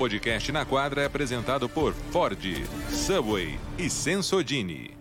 [0.00, 2.40] podcast Na Quadra é apresentado por Ford,
[2.88, 4.96] Subway e Sensodini.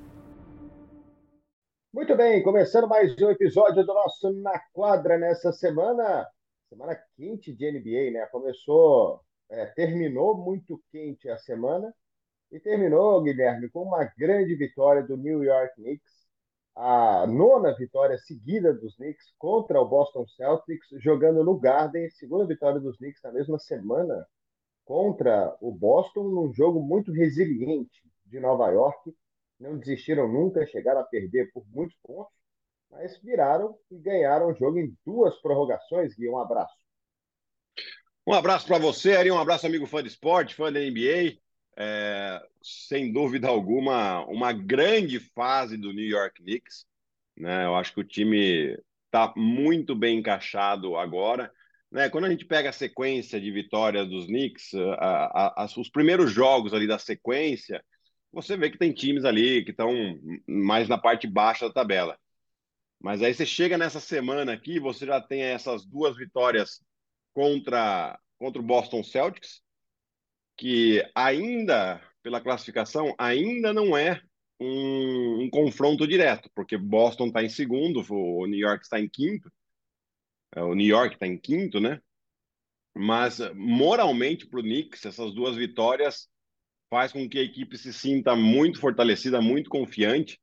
[1.94, 6.28] Muito bem, começando mais um episódio do nosso Na Quadra nessa semana.
[6.68, 8.26] Semana quente de NBA, né?
[8.30, 11.96] Começou, é, terminou muito quente a semana
[12.52, 16.28] e terminou, Guilherme, com uma grande vitória do New York Knicks
[16.76, 22.82] a nona vitória seguida dos Knicks contra o Boston Celtics, jogando no Garden, segunda vitória
[22.82, 24.28] dos Knicks na mesma semana
[24.90, 29.14] contra o Boston, num jogo muito resiliente de Nova York.
[29.60, 32.34] Não desistiram nunca, chegaram a perder por muitos pontos,
[32.90, 36.16] mas viraram e ganharam o jogo em duas prorrogações.
[36.16, 36.74] Gui, um abraço.
[38.26, 41.38] Um abraço para você, Ari, um abraço, amigo fã de esporte, fã da NBA
[41.78, 46.84] é, sem dúvida alguma, uma grande fase do New York Knicks.
[47.38, 47.66] Né?
[47.66, 51.52] Eu acho que o time está muito bem encaixado agora.
[51.92, 52.10] Né?
[52.10, 56.32] Quando a gente pega a sequência de vitórias dos Knicks, a, a, a, os primeiros
[56.32, 57.84] jogos ali da sequência,
[58.32, 59.92] você vê que tem times ali que estão
[60.48, 62.18] mais na parte baixa da tabela.
[63.02, 66.82] Mas aí você chega nessa semana aqui, você já tem essas duas vitórias
[67.34, 69.62] contra, contra o Boston Celtics,
[70.58, 74.22] que ainda, pela classificação, ainda não é
[74.60, 79.50] um, um confronto direto, porque Boston está em segundo, o New York está em quinto,
[80.56, 82.02] o New York está em quinto, né?
[82.96, 86.30] Mas moralmente para o Knicks, essas duas vitórias
[86.90, 90.40] faz com que a equipe se sinta muito fortalecida, muito confiante,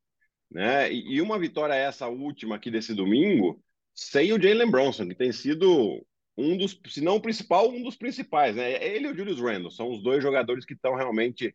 [0.50, 0.92] né?
[0.92, 3.62] E, uma vitória essa última aqui desse domingo,
[3.94, 6.04] sem o Jalen Bronson, que tem sido
[6.36, 8.84] um dos, se não o principal, um dos principais, né?
[8.84, 11.54] Ele e o Julius Randle são os dois jogadores que estão realmente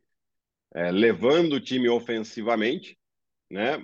[0.74, 2.98] é, levando o time ofensivamente,
[3.50, 3.84] né?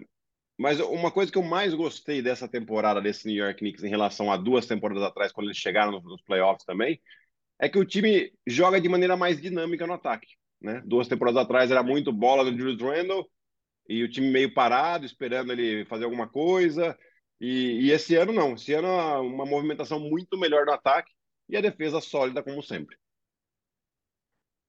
[0.58, 4.32] Mas uma coisa que eu mais gostei dessa temporada desse New York Knicks em relação
[4.32, 7.00] a duas temporadas atrás, quando eles chegaram nos playoffs também,
[7.60, 10.36] é que o time joga de maneira mais dinâmica no ataque.
[10.60, 10.82] Né?
[10.86, 13.30] Duas temporadas atrás era muito bola do Julius Randle
[13.88, 16.98] e o time meio parado, esperando ele fazer alguma coisa.
[17.40, 18.56] E, e, esse ano não.
[18.56, 18.88] Esse ano
[19.22, 21.12] uma movimentação muito melhor no ataque
[21.48, 22.98] e a defesa sólida como sempre.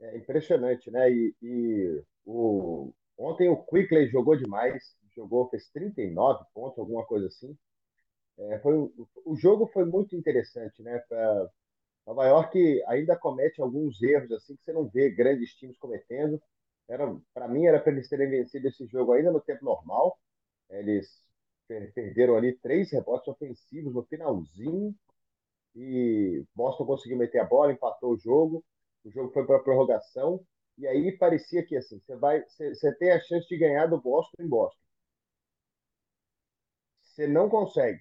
[0.00, 1.10] É impressionante, né?
[1.10, 2.92] E, e o...
[3.16, 7.56] ontem o Quickley jogou demais, jogou, fez 39 pontos, alguma coisa assim.
[8.38, 8.74] É, foi,
[9.24, 10.98] o jogo foi muito interessante, né?
[11.08, 11.48] Pra...
[12.06, 16.42] Nova York ainda comete alguns erros assim que você não vê grandes times cometendo.
[16.88, 20.18] Era, para mim era para eles terem vencido esse jogo ainda no tempo normal.
[20.70, 21.06] Eles
[21.94, 24.94] perderam ali três rebotes ofensivos no finalzinho
[25.74, 28.64] e Boston conseguiu meter a bola, empatou o jogo.
[29.04, 30.40] O jogo foi para prorrogação
[30.78, 34.00] e aí parecia que assim, você vai, você, você tem a chance de ganhar do
[34.00, 34.87] Boston em Boston.
[37.18, 38.00] Você não consegue.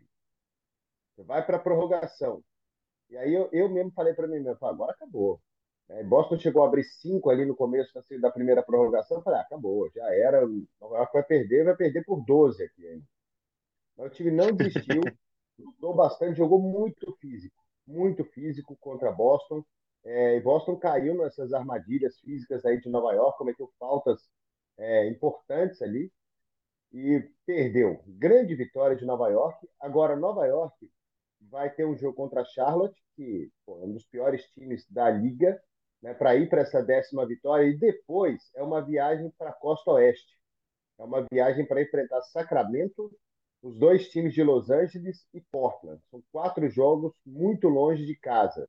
[1.16, 2.44] Você vai para a prorrogação.
[3.10, 5.42] E aí eu, eu mesmo falei para mim mesmo, agora acabou.
[5.90, 7.92] É, Boston chegou a abrir cinco ali no começo
[8.22, 9.18] da primeira prorrogação.
[9.18, 10.46] Eu falei, ah, acabou, já era.
[10.80, 13.06] Nova York vai perder, vai perder por 12 aqui ainda.
[13.98, 15.02] Mas o time não desistiu,
[15.58, 17.56] lutou bastante, jogou muito físico,
[17.88, 19.66] muito físico contra Boston.
[20.06, 24.30] É, e Boston caiu nessas armadilhas físicas aí de Nova York, cometeu faltas
[24.78, 26.12] é, importantes ali
[26.94, 28.02] e perdeu.
[28.08, 29.68] Grande vitória de Nova York.
[29.80, 30.90] Agora, Nova York
[31.42, 35.62] vai ter um jogo contra Charlotte, que pô, é um dos piores times da liga,
[36.02, 37.68] né, para ir para essa décima vitória.
[37.68, 40.38] E depois é uma viagem para a Costa Oeste.
[41.00, 43.12] É uma viagem para enfrentar Sacramento
[43.62, 46.02] os dois times de Los Angeles e Portland.
[46.10, 48.68] São quatro jogos muito longe de casa.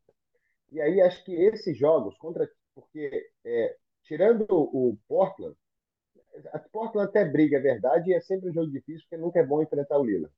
[0.71, 2.49] E aí acho que esses jogos contra.
[2.75, 5.57] Porque, é, tirando o Portland,
[6.53, 9.47] a Portland até briga, é verdade, e é sempre um jogo difícil, porque nunca é
[9.47, 10.31] bom enfrentar o Lila.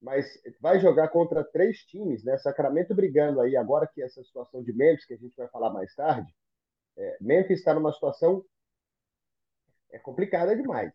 [0.00, 0.26] Mas
[0.60, 2.36] vai jogar contra três times, né?
[2.38, 5.94] Sacramento brigando aí, agora que essa situação de Memphis, que a gente vai falar mais
[5.94, 6.32] tarde,
[6.96, 8.44] é, Memphis está numa situação
[9.90, 10.92] é complicada demais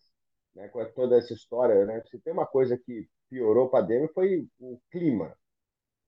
[0.56, 2.02] né, com toda essa história, né?
[2.10, 5.36] Se tem uma coisa que piorou para Denver foi o clima.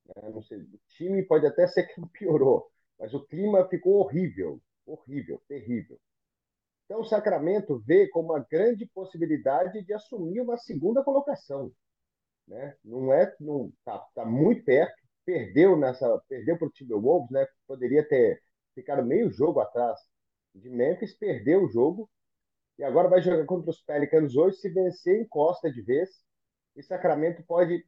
[0.06, 0.30] Né?
[0.30, 2.70] Não sei, o time pode até ser que piorou,
[3.00, 6.00] mas o clima ficou horrível, horrível, terrível.
[6.94, 11.72] Então o Sacramento vê como uma grande possibilidade de assumir uma segunda colocação,
[12.48, 12.78] né?
[12.86, 14.94] Não é, não tá, tá muito perto,
[15.26, 17.48] perdeu nessa, perdeu para o Timberwolves, né?
[17.66, 18.40] Poderia ter
[18.76, 20.00] ficado meio jogo atrás
[20.54, 22.08] de Memphis, perdeu o jogo
[22.78, 24.58] e agora vai jogar contra os Pelicans hoje.
[24.58, 26.12] Se vencer, encosta de vez.
[26.76, 27.84] E Sacramento pode,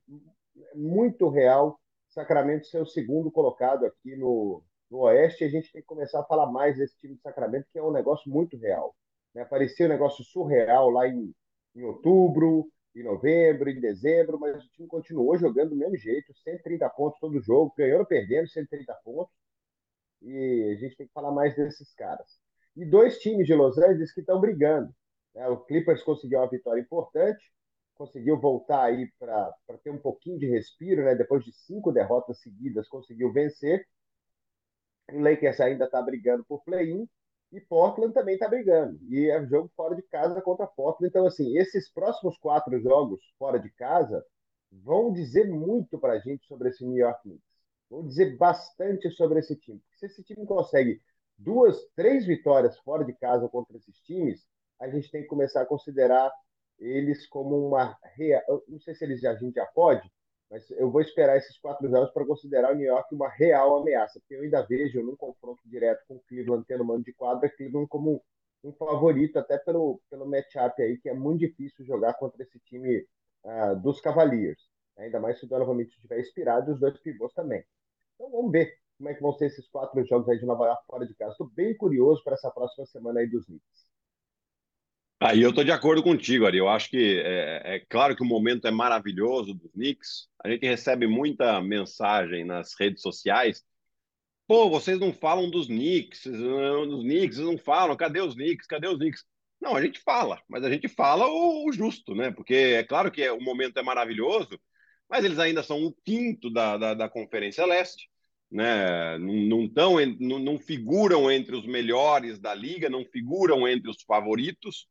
[0.74, 1.80] muito real,
[2.10, 5.44] Sacramento ser o segundo colocado aqui no, no Oeste.
[5.44, 7.92] A gente tem que começar a falar mais desse time de Sacramento, que é um
[7.92, 8.96] negócio muito real.
[9.34, 9.46] Né?
[9.46, 11.34] Parecia um negócio surreal lá em,
[11.76, 16.90] em outubro, em novembro, em dezembro, mas o time continuou jogando do mesmo jeito, 130
[16.92, 19.34] pontos todo jogo, ganhando ou perdendo 130 pontos.
[20.22, 22.40] e a gente tem que falar mais desses caras.
[22.76, 24.94] E dois times de Los Angeles que estão brigando.
[25.34, 25.48] Né?
[25.50, 27.54] O Clippers conseguiu uma vitória importante,
[27.96, 29.54] conseguiu voltar aí para
[29.84, 31.16] ter um pouquinho de respiro, né?
[31.16, 33.86] Depois de cinco derrotas seguidas, conseguiu vencer.
[35.12, 37.08] O Lakers ainda está brigando por play-in
[37.52, 39.00] e Portland também está brigando.
[39.10, 41.10] E é um jogo fora de casa contra Portland.
[41.10, 44.26] Então, assim, esses próximos quatro jogos fora de casa
[44.72, 47.46] vão dizer muito para a gente sobre esse New York Knicks.
[47.90, 49.82] Vão dizer bastante sobre esse time.
[49.96, 51.02] Se esse time consegue
[51.38, 54.46] duas, três vitórias fora de casa contra esses times,
[54.80, 56.32] a gente tem que começar a considerar
[56.80, 58.64] eles como uma real.
[58.68, 60.12] Não sei se eles já, a gente já pode,
[60.50, 64.20] mas eu vou esperar esses quatro jogos para considerar o New York uma real ameaça,
[64.20, 67.88] porque eu ainda vejo num confronto direto com o Cleveland tendo mano de quadra, Cleveland
[67.88, 68.24] como
[68.64, 73.06] um favorito, até pelo, pelo matchup aí, que é muito difícil jogar contra esse time
[73.44, 74.60] uh, dos Cavaliers.
[74.98, 77.64] Ainda mais se o Donovan Mitchell estiver inspirado e os dois pivôs também.
[78.16, 80.84] Então vamos ver como é que vão ser esses quatro jogos aí de Nova York
[80.88, 81.32] fora de casa.
[81.32, 83.95] Estou bem curioso para essa próxima semana aí dos Knicks.
[85.26, 86.60] Aí eu estou de acordo contigo, Ari.
[86.60, 90.28] Eu acho que é, é, claro que o momento é maravilhoso dos Knicks.
[90.44, 93.64] A gente recebe muita mensagem nas redes sociais.
[94.48, 97.98] Pô, vocês não falam dos Knicks, dos Knicks, não falam.
[97.98, 98.68] Cadê os Knicks?
[98.68, 99.26] Cadê os Knicks?
[99.60, 102.30] Não, a gente fala, mas a gente fala o, o justo, né?
[102.30, 104.60] Porque é claro que o momento é maravilhoso,
[105.10, 108.08] mas eles ainda são o quinto da, da, da Conferência Leste,
[108.52, 109.18] né?
[109.18, 114.04] Não, não, tão, não, não figuram entre os melhores da liga, não figuram entre os
[114.04, 114.88] favoritos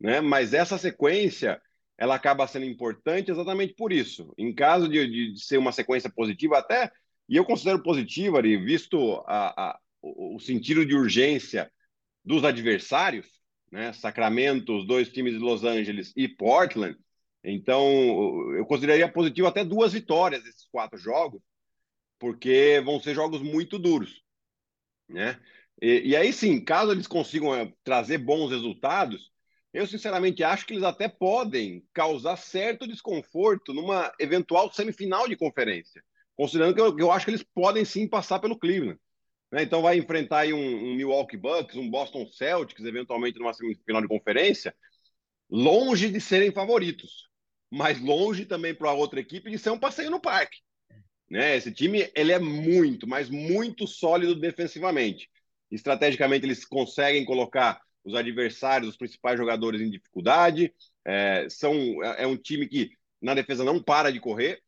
[0.00, 0.20] né?
[0.20, 1.60] Mas essa sequência
[1.98, 4.32] ela acaba sendo importante exatamente por isso.
[4.36, 6.92] Em caso de, de ser uma sequência positiva, até,
[7.28, 11.70] e eu considero positiva, Ari, visto a, a, o, sentido de urgência
[12.24, 13.26] dos adversários,
[13.72, 13.92] né?
[13.92, 16.96] Sacramento, os dois times de Los Angeles e Portland.
[17.42, 17.82] Então,
[18.54, 21.40] eu consideraria positivo até duas vitórias desses quatro jogos,
[22.18, 24.22] porque vão ser jogos muito duros,
[25.08, 25.40] né?
[25.80, 29.30] E, e aí sim, caso eles consigam é, trazer bons resultados,
[29.76, 36.02] eu, sinceramente, acho que eles até podem causar certo desconforto numa eventual semifinal de conferência,
[36.34, 38.98] considerando que eu, eu acho que eles podem sim passar pelo Cleveland.
[39.52, 39.64] Né?
[39.64, 44.08] Então, vai enfrentar aí um, um, Milwaukee Bucks, um Boston Celtics, eventualmente numa semifinal de
[44.08, 44.74] conferência,
[45.50, 47.28] longe de serem favoritos,
[47.70, 50.56] mas longe também para outra equipe de ser um passeio no parque.
[51.28, 51.54] Né?
[51.54, 55.28] Esse time ele é muito, mas muito sólido defensivamente.
[55.70, 60.72] Estrategicamente, eles conseguem colocar os adversários, os principais jogadores em dificuldade.
[61.04, 64.62] É, são, é, é um time que na defesa não para de correr.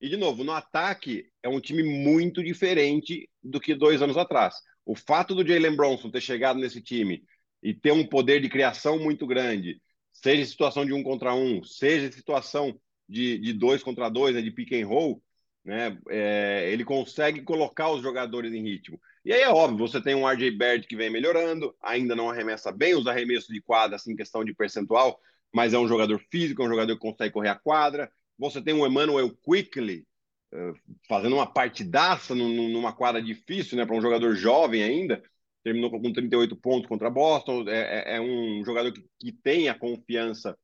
[0.00, 4.54] E, de novo, no ataque é um time muito diferente do que dois anos atrás.
[4.86, 7.22] O fato do Jalen Bronson ter chegado nesse time
[7.62, 9.82] e ter um poder de criação muito grande,
[10.12, 14.34] seja em situação de um contra um, seja em situação de, de dois contra dois,
[14.34, 15.22] né, de pick and roll,
[15.64, 19.00] né, é, ele consegue colocar os jogadores em ritmo.
[19.28, 22.72] E aí é óbvio, você tem um RJ Barrett que vem melhorando, ainda não arremessa
[22.72, 25.20] bem os arremessos de quadra, assim, questão de percentual,
[25.52, 28.10] mas é um jogador físico, é um jogador que consegue correr a quadra.
[28.38, 30.06] Você tem o Emmanuel Quickly
[30.54, 30.72] uh,
[31.06, 35.22] fazendo uma partidaça numa quadra difícil, né, para um jogador jovem ainda.
[35.62, 37.68] Terminou com 38 pontos contra Boston.
[37.68, 40.58] É, é, é um jogador que, que tem a confiança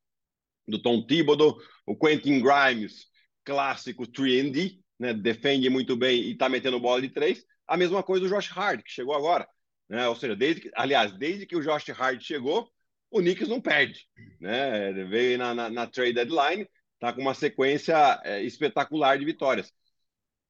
[0.66, 1.58] do Tom Thibodeau.
[1.84, 3.08] O Quentin Grimes,
[3.44, 7.44] clássico 3D, né, defende muito bem e está metendo bola de três.
[7.66, 9.48] A mesma coisa do Josh Hart, que chegou agora.
[9.88, 10.06] Né?
[10.08, 12.70] Ou seja, desde que, aliás, desde que o Josh Hart chegou,
[13.10, 14.06] o Knicks não perde.
[14.40, 14.90] Né?
[14.90, 19.72] Ele veio na, na, na, trade deadline, está com uma sequência é, espetacular de vitórias.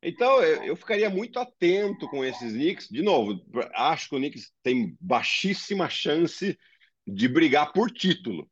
[0.02, 2.88] Então, eu, eu, ficaria muito atento com esses Knicks.
[2.88, 3.40] De novo,
[3.75, 6.59] acho que o Knicks tem baixíssima chance
[7.06, 8.49] de brigar por título.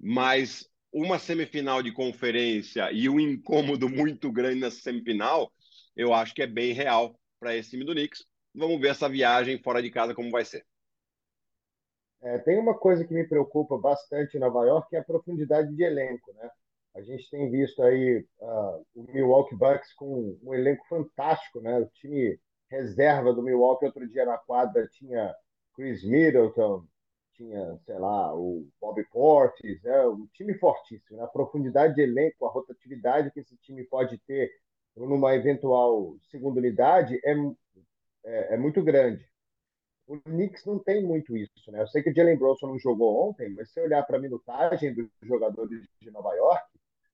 [0.00, 5.52] Mas uma semifinal de conferência e um incômodo muito grande nessa semifinal,
[5.96, 8.24] eu acho que é bem real para esse time do Knicks.
[8.54, 10.64] Vamos ver essa viagem fora de casa como vai ser.
[12.22, 15.76] É, tem uma coisa que me preocupa bastante em Nova York, que é a profundidade
[15.76, 16.50] de elenco, né?
[16.94, 21.80] A gente tem visto aí uh, o Milwaukee Bucks com um elenco fantástico, né?
[21.80, 25.34] O time reserva do Milwaukee outro dia na quadra tinha
[25.74, 26.86] Chris Middleton,
[27.34, 31.18] tinha, sei lá, o Bob Portis, é um time fortíssimo.
[31.18, 31.24] Né?
[31.24, 34.50] A profundidade de elenco, a rotatividade que esse time pode ter
[34.96, 37.32] numa eventual segunda unidade é,
[38.24, 39.28] é, é, muito grande.
[40.06, 41.80] O Knicks não tem muito isso, né?
[41.82, 44.94] Eu sei que o Jalen Bronson não jogou ontem, mas se olhar para a minutagem
[44.94, 46.64] dos jogadores de Nova York,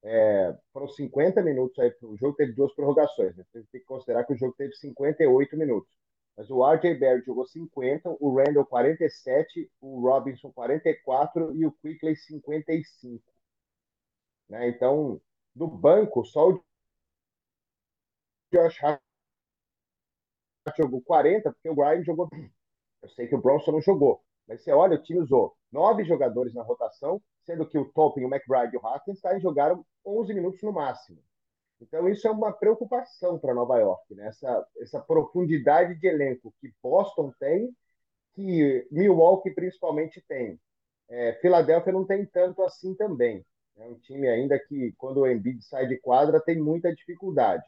[0.02, 1.94] é, foram 50 minutos aí.
[2.02, 3.44] O jogo teve duas prorrogações, né?
[3.52, 5.90] Tem que considerar que o jogo teve 58 minutos.
[6.36, 12.16] Mas o RJ Barrett jogou 50, o Randall 47, o Robinson 44 e o Quickley
[12.16, 13.22] 55.
[14.48, 14.68] Né?
[14.68, 15.20] Então,
[15.54, 16.64] do banco, só o
[18.52, 19.00] Josh Hart
[20.76, 22.28] jogou 40, porque o Ryan jogou.
[23.02, 26.52] Eu sei que o Bronson não jogou, mas você olha, o time usou nove jogadores
[26.54, 30.72] na rotação, sendo que o Topin, o McBride e o Hartenstein jogaram 11 minutos no
[30.72, 31.18] máximo.
[31.80, 34.26] Então, isso é uma preocupação para Nova York, né?
[34.26, 37.74] essa, essa profundidade de elenco que Boston tem,
[38.34, 40.60] que Milwaukee principalmente tem.
[41.08, 43.44] É, Filadélfia não tem tanto assim também.
[43.76, 47.64] É um time ainda que, quando o Embiid sai de quadra, tem muita dificuldade.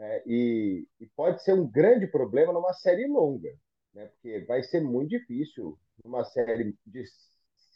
[0.00, 3.50] É, e, e, pode ser um grande problema numa série longa,
[3.92, 4.06] né?
[4.06, 7.04] porque vai ser muito difícil numa série de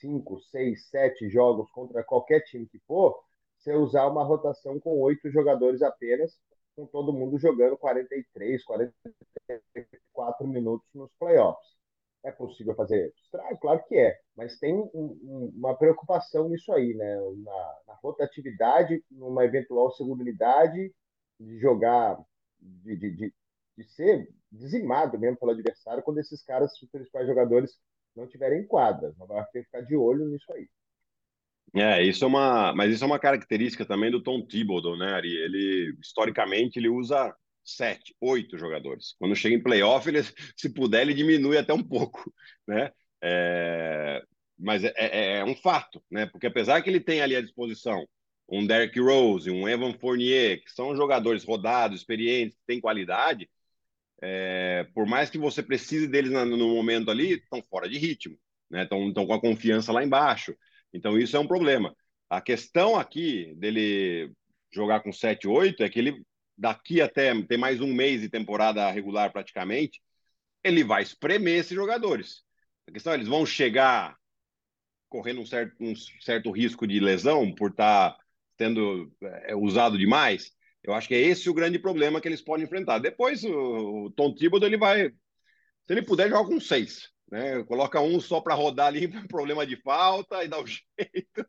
[0.01, 3.19] cinco, seis, sete jogos contra qualquer time que for,
[3.59, 6.37] você usar uma rotação com oito jogadores apenas,
[6.77, 11.73] com todo mundo jogando 43, 44 minutos nos playoffs.
[12.25, 13.59] É possível fazer estrago?
[13.59, 17.17] Claro que é, mas tem um, um, uma preocupação nisso aí, né?
[17.45, 20.93] Na, na, rotatividade, numa eventual segunda unidade,
[21.45, 22.19] de jogar,
[22.61, 23.35] de, de, de,
[23.77, 27.79] de ser dizimado mesmo pelo adversário quando esses caras, os principais jogadores,
[28.15, 29.17] não tiverem quadras.
[29.17, 30.69] Nova York tem que ficar de olho nisso aí.
[31.75, 35.35] É, isso é uma, mas isso é uma característica também do Tom Thibodeau, né, Ari?
[35.35, 37.35] Ele historicamente ele usa
[37.65, 39.15] sete, oito jogadores.
[39.19, 40.21] Quando chega em playoff, ele,
[40.57, 42.33] se puder, ele diminui até um pouco,
[42.69, 42.91] né?
[43.23, 44.23] É,
[44.59, 46.27] mas é, é, é, um fato, né?
[46.27, 48.07] Porque apesar que ele tem ali à disposição
[48.49, 53.49] um Derrick Rose, um Evan Fournier, que são jogadores rodados, experientes, que têm qualidade,
[54.23, 58.39] é, por mais que você precise deles no momento ali, estão fora de ritmo,
[58.71, 58.85] né?
[58.85, 60.57] Estão com a confiança lá embaixo.
[60.93, 61.95] Então, isso é um problema.
[62.31, 64.33] A questão aqui dele
[64.73, 66.23] jogar com 7, 8 é que ele,
[66.57, 70.01] daqui até tem mais um mês de temporada regular praticamente,
[70.63, 72.43] ele vai espremer esses jogadores.
[72.87, 74.17] A questão é, eles vão chegar
[75.09, 78.17] correndo um certo, um certo risco de lesão por estar
[78.63, 80.51] tá tendo é, usado demais.
[80.83, 82.99] Eu acho que é esse o grande problema que eles podem enfrentar.
[82.99, 85.09] Depois, o, o Tom Thibodeau, ele vai...
[85.09, 87.65] Se ele puder, joga com seis né?
[87.65, 91.47] Coloca um só para rodar ali, problema de falta e dá o jeito.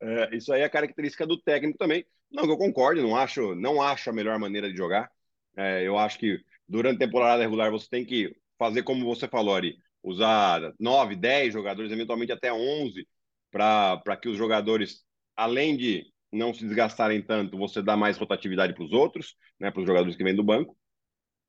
[0.00, 2.04] É, isso aí é característica do técnico também.
[2.30, 5.10] Não, eu concordo, não acho, não acho a melhor maneira de jogar.
[5.56, 6.38] É, eu acho que
[6.68, 11.52] durante a temporada regular você tem que fazer como você falou ali, usar 9, 10
[11.54, 13.08] jogadores, eventualmente até 11,
[13.50, 15.02] para que os jogadores,
[15.34, 19.80] além de não se desgastarem tanto, você dá mais rotatividade para os outros, né, para
[19.80, 20.76] os jogadores que vêm do banco.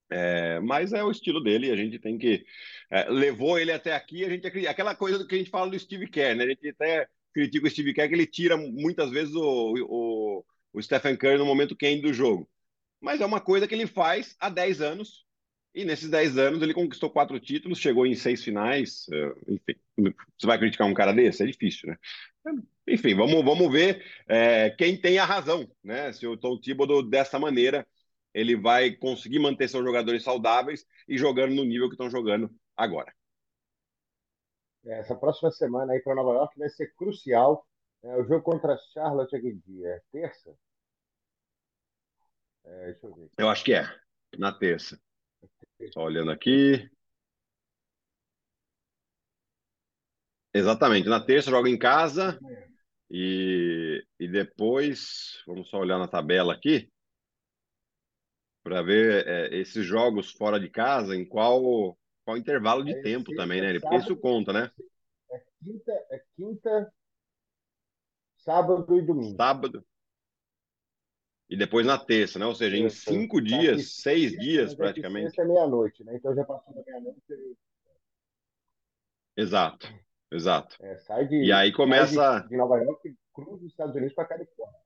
[0.09, 2.45] É, mas é o estilo dele, a gente tem que.
[2.91, 6.07] É, levou ele até aqui, a gente aquela coisa que a gente fala do Steve
[6.07, 6.43] Kerr, né?
[6.43, 10.81] A gente até critica o Steve Kerr que ele tira muitas vezes o, o, o
[10.81, 12.47] Stephen Curry no momento quente do jogo.
[13.01, 15.25] Mas é uma coisa que ele faz há 10 anos,
[15.73, 19.05] e nesses 10 anos ele conquistou quatro títulos, chegou em seis finais.
[19.11, 21.43] É, enfim, você vai criticar um cara desse?
[21.43, 21.97] É difícil, né?
[22.87, 26.11] Enfim, vamos, vamos ver é, quem tem a razão, né?
[26.11, 27.87] Se o Tom Thibodeau dessa maneira
[28.33, 33.13] ele vai conseguir manter seus jogadores saudáveis e jogando no nível que estão jogando agora.
[34.85, 37.65] É, essa próxima semana aí para Nova York vai ser crucial.
[38.01, 39.87] É, o jogo contra Charlotte é que dia?
[39.87, 40.53] É terça?
[42.65, 43.29] É, deixa eu ver.
[43.37, 43.87] Eu acho que é,
[44.37, 44.99] na terça.
[45.93, 46.89] Só olhando aqui.
[50.53, 52.39] Exatamente, na terça joga em casa
[53.09, 56.91] e, e depois, vamos só olhar na tabela aqui
[58.63, 63.33] para ver é, esses jogos fora de casa, em qual, qual intervalo de é, tempo
[63.35, 63.77] também, né?
[63.79, 64.71] Porque isso conta, né?
[65.31, 66.93] É quinta, é quinta,
[68.37, 69.35] sábado e domingo.
[69.35, 69.85] Sábado.
[71.49, 72.45] E depois na terça, né?
[72.45, 75.25] Ou seja, em cinco tá dias, aqui, seis dias praticamente.
[75.25, 76.15] Sexta é meia-noite, né?
[76.15, 77.19] Então já passou da meia-noite.
[79.35, 79.87] Exato,
[80.35, 80.75] exato.
[80.81, 82.41] É, sai de, e aí começa.
[82.41, 84.79] De, de Nova York, cruza os Estados Unidos para Califórnia.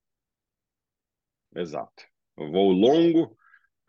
[1.56, 2.04] Exato.
[2.38, 3.36] Um voo longo,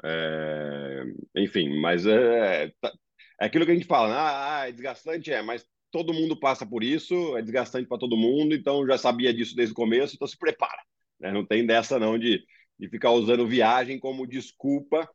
[0.02, 1.04] é,
[1.36, 2.92] enfim, mas é, tá,
[3.40, 4.14] é aquilo que a gente fala, né?
[4.18, 8.54] ah, é desgastante, é, mas todo mundo passa por isso, é desgastante para todo mundo,
[8.54, 10.82] então já sabia disso desde o começo, então se prepara.
[11.18, 11.32] Né?
[11.32, 12.44] Não tem dessa não de,
[12.78, 15.08] de ficar usando viagem como desculpa,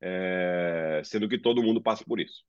[0.00, 2.44] é, sendo que todo mundo passa por isso.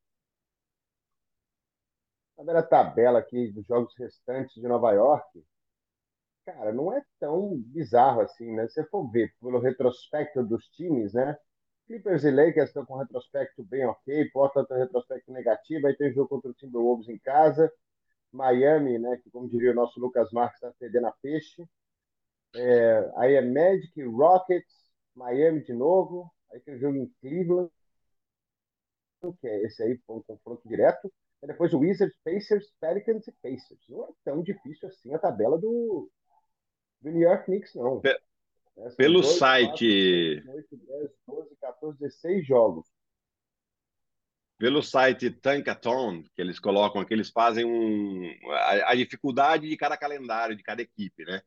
[2.38, 5.44] Tá vendo a tabela aqui dos jogos restantes de Nova York?
[6.46, 8.68] Cara, não é tão bizarro assim, né?
[8.68, 11.36] Se você for ver pelo retrospecto dos times, né?
[11.88, 16.30] Clippers e Lakers estão com retrospecto bem ok, Portland tem retrospecto negativo, aí tem jogo
[16.30, 17.72] contra o Timberwolves em casa,
[18.32, 21.68] Miami, né, que como diria o nosso Lucas Marques, está perdendo a peixe.
[22.56, 24.74] É, aí é Magic, Rockets,
[25.16, 27.72] Miami de novo, aí tem o jogo em Cleveland,
[29.42, 31.12] que é esse aí, um confronto direto.
[31.44, 33.80] Depois o Wizards, Pacers, Pelicans e Pacers.
[33.90, 36.10] Não é tão difícil assim a tabela do,
[37.02, 38.02] do New York Knicks, não.
[38.04, 40.42] É, Pelo 2, site.
[40.44, 42.88] 4, 8, 10, 12, 14, 16 jogos.
[44.58, 49.98] pelo site Tankathon, que eles colocam aqui, eles fazem um, a, a, dificuldade de cada
[49.98, 51.42] calendário, de cada equipe, né?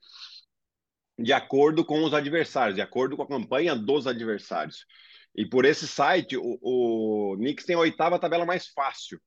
[1.18, 4.86] De acordo com os adversários, de acordo com a campanha dos adversários.
[5.34, 9.20] E por esse site, o, o Knicks tem a oitava tabela mais fácil,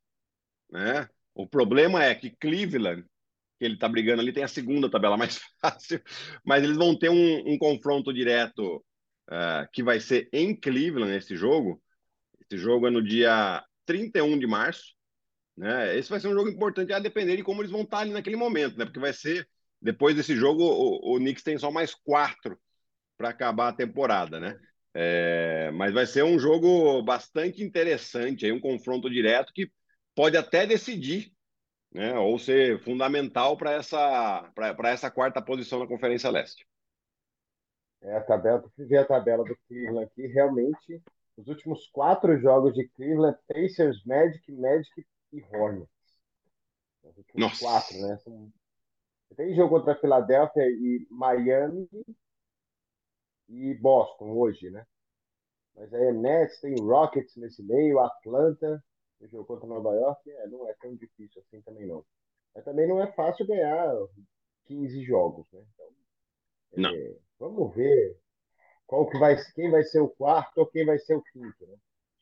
[0.72, 1.08] né?
[1.34, 3.04] O problema é que Cleveland,
[3.60, 6.02] que ele está brigando ali, tem a segunda tabela mais fácil,
[6.46, 8.84] mas eles vão ter um, um confronto direto
[9.30, 11.82] uh, que vai ser em Cleveland esse jogo.
[12.40, 14.94] Esse jogo é no dia 31 de março.
[15.58, 15.98] Né?
[15.98, 18.36] Esse vai ser um jogo importante a depender de como eles vão estar ali naquele
[18.36, 18.86] momento, né?
[18.86, 19.48] Porque vai ser,
[19.82, 22.58] depois desse jogo, o, o Knicks tem só mais quatro
[23.18, 24.58] para acabar a temporada, né?
[24.94, 29.72] É, mas vai ser um jogo bastante interessante, aí, um confronto direto que
[30.16, 31.34] pode até decidir,
[31.92, 32.18] né?
[32.18, 34.52] Ou ser fundamental para essa,
[34.86, 36.66] essa quarta posição na Conferência Leste.
[38.02, 41.02] É, a tabela, ver a tabela do Cleveland aqui, realmente
[41.38, 45.90] os últimos quatro jogos de Cleveland, Pacers, Magic, Magic e Hornets.
[47.04, 47.66] Os últimos Nossa.
[47.66, 48.18] quatro, né?
[48.18, 48.52] São...
[49.36, 51.90] Tem jogo contra a Filadélfia e Miami
[53.48, 54.86] e Boston hoje, né?
[55.76, 58.84] Mas aí é Nets, tem Rockets nesse meio, Atlanta,
[59.22, 62.04] o jogo contra Nova York, é, não é tão difícil assim também não.
[62.54, 63.94] Mas também não é fácil ganhar
[64.66, 65.62] 15 jogos, né?
[66.74, 68.18] Então, é, vamos ver
[68.88, 71.66] qual que vai, quem vai ser o quarto ou quem vai ser o quinto.
[71.66, 71.76] Né?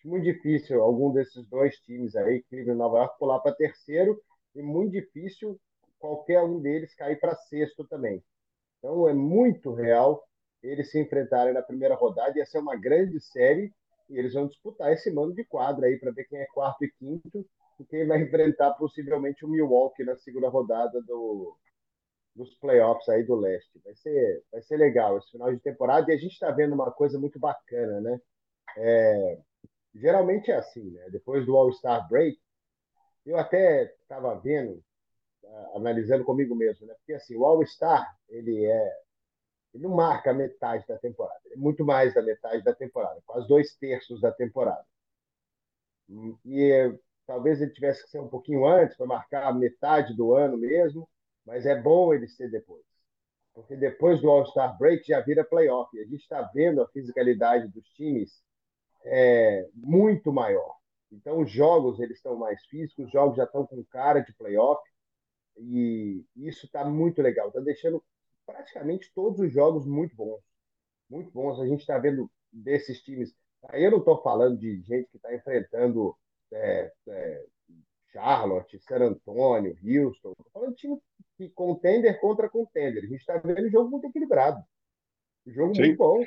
[0.06, 4.22] Muito difícil algum desses dois times aí, Cleveland e Nova York, pular para terceiro
[4.56, 5.60] e muito difícil
[5.98, 8.24] qualquer um deles cair para sexto também.
[8.77, 10.24] Então é muito real
[10.63, 13.74] eles se enfrentarem na primeira rodada, ia ser uma grande série
[14.10, 16.92] e eles vão disputar esse mano de quadra aí para ver quem é quarto e
[16.92, 17.46] quinto
[17.80, 21.56] e quem vai enfrentar possivelmente o Milwaukee na segunda rodada do,
[22.36, 23.80] dos playoffs aí do leste.
[23.84, 26.92] Vai ser, vai ser legal esse final de temporada e a gente está vendo uma
[26.92, 28.22] coisa muito bacana, né?
[28.78, 29.39] É,
[29.96, 31.10] geralmente é assim, né?
[31.12, 32.39] Depois do All-Star Break,
[33.26, 34.84] eu até estava vendo,
[35.74, 36.93] analisando comigo mesmo, né?
[36.95, 38.98] Porque assim, o All-Star, ele é
[39.73, 43.75] ele não marca metade da temporada, é muito mais da metade da temporada, quase dois
[43.75, 44.86] terços da temporada.
[46.45, 51.08] E talvez ele tivesse que ser um pouquinho antes para marcar metade do ano mesmo,
[51.45, 52.84] mas é bom ele ser depois.
[53.53, 55.95] Porque depois do All-Star Break já vira playoff.
[55.95, 58.41] E a gente está vendo a fisicalidade dos times
[59.03, 60.75] é, muito maior.
[61.12, 64.82] Então, os jogos eles estão mais físicos, os jogos já estão com cara de playoff.
[65.58, 67.49] E isso está muito legal.
[67.49, 68.03] Está deixando
[68.52, 70.42] praticamente todos os jogos muito bons.
[71.10, 71.60] Muito bons.
[71.60, 73.34] A gente está vendo desses times.
[73.68, 76.16] Aí eu não estou falando de gente que está enfrentando
[76.52, 77.46] é, é,
[78.12, 80.32] Charlotte, San Antonio, Houston.
[80.32, 80.98] Estou falando de time
[81.38, 83.04] que contender contra contender.
[83.04, 84.64] A gente está vendo um jogo muito equilibrado.
[85.46, 85.82] Um jogo Sim.
[85.82, 86.26] muito bom.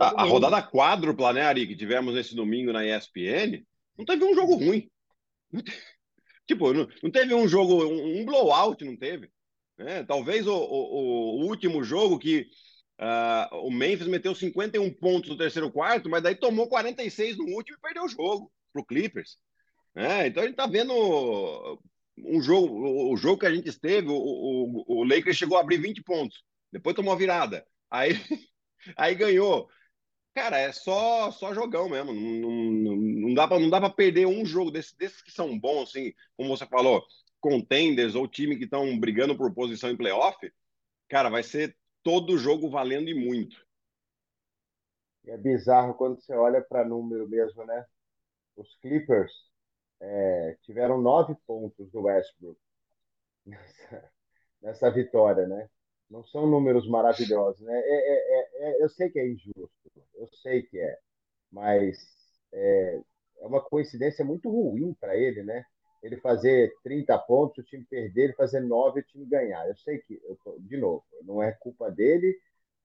[0.00, 3.62] A, a, rodada quádrupla, né, Ari, que tivemos nesse domingo na ESPN,
[3.96, 4.90] não teve um jogo ruim.
[6.48, 9.30] tipo, não, não, teve um jogo, um, um blowout, não teve.
[9.78, 10.02] Né?
[10.04, 12.48] Talvez o, o, o, último jogo que
[13.00, 17.76] uh, o Memphis meteu 51 pontos no terceiro quarto, mas daí tomou 46 no último
[17.76, 19.38] e perdeu o jogo para o Clippers.
[19.94, 20.28] Né?
[20.28, 20.92] Então a gente está vendo
[22.18, 25.78] um jogo, o jogo que a gente esteve, o, o, o Lakers chegou a abrir
[25.78, 28.10] 20 pontos, depois tomou a virada, aí,
[28.96, 29.68] aí ganhou.
[30.34, 32.12] Cara, é só só jogão mesmo.
[32.12, 35.58] Não, não, não dá para não dá para perder um jogo desses, desses que são
[35.58, 37.02] bons, assim, como você falou,
[37.40, 40.38] contenders ou time que estão brigando por posição em playoff.
[41.08, 43.64] Cara, vai ser todo jogo valendo e muito.
[45.26, 47.84] É bizarro quando você olha para número mesmo, né?
[48.56, 49.32] Os Clippers
[50.00, 52.58] é, tiveram nove pontos do Westbrook
[53.44, 54.12] nessa,
[54.62, 55.68] nessa, vitória, né?
[56.08, 57.76] Não são números maravilhosos, né?
[57.76, 59.70] É, é, é, é eu sei que é injusto,
[60.14, 60.98] eu sei que é,
[61.50, 61.98] mas
[62.52, 63.00] é,
[63.38, 65.64] é uma coincidência muito ruim para ele, né?
[66.02, 69.66] Ele fazer 30 pontos, o time perder, ele fazer 9 e o time ganhar.
[69.68, 72.38] Eu sei que, eu tô, de novo, não é culpa dele,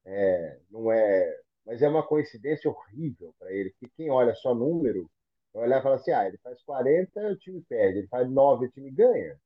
[0.06, 5.10] é, não é, mas é uma coincidência horrível para ele, porque quem olha só número
[5.54, 8.71] olhar e falar assim, ah, ele faz 40, o time perde, ele faz 9, o
[8.71, 9.39] time ganha.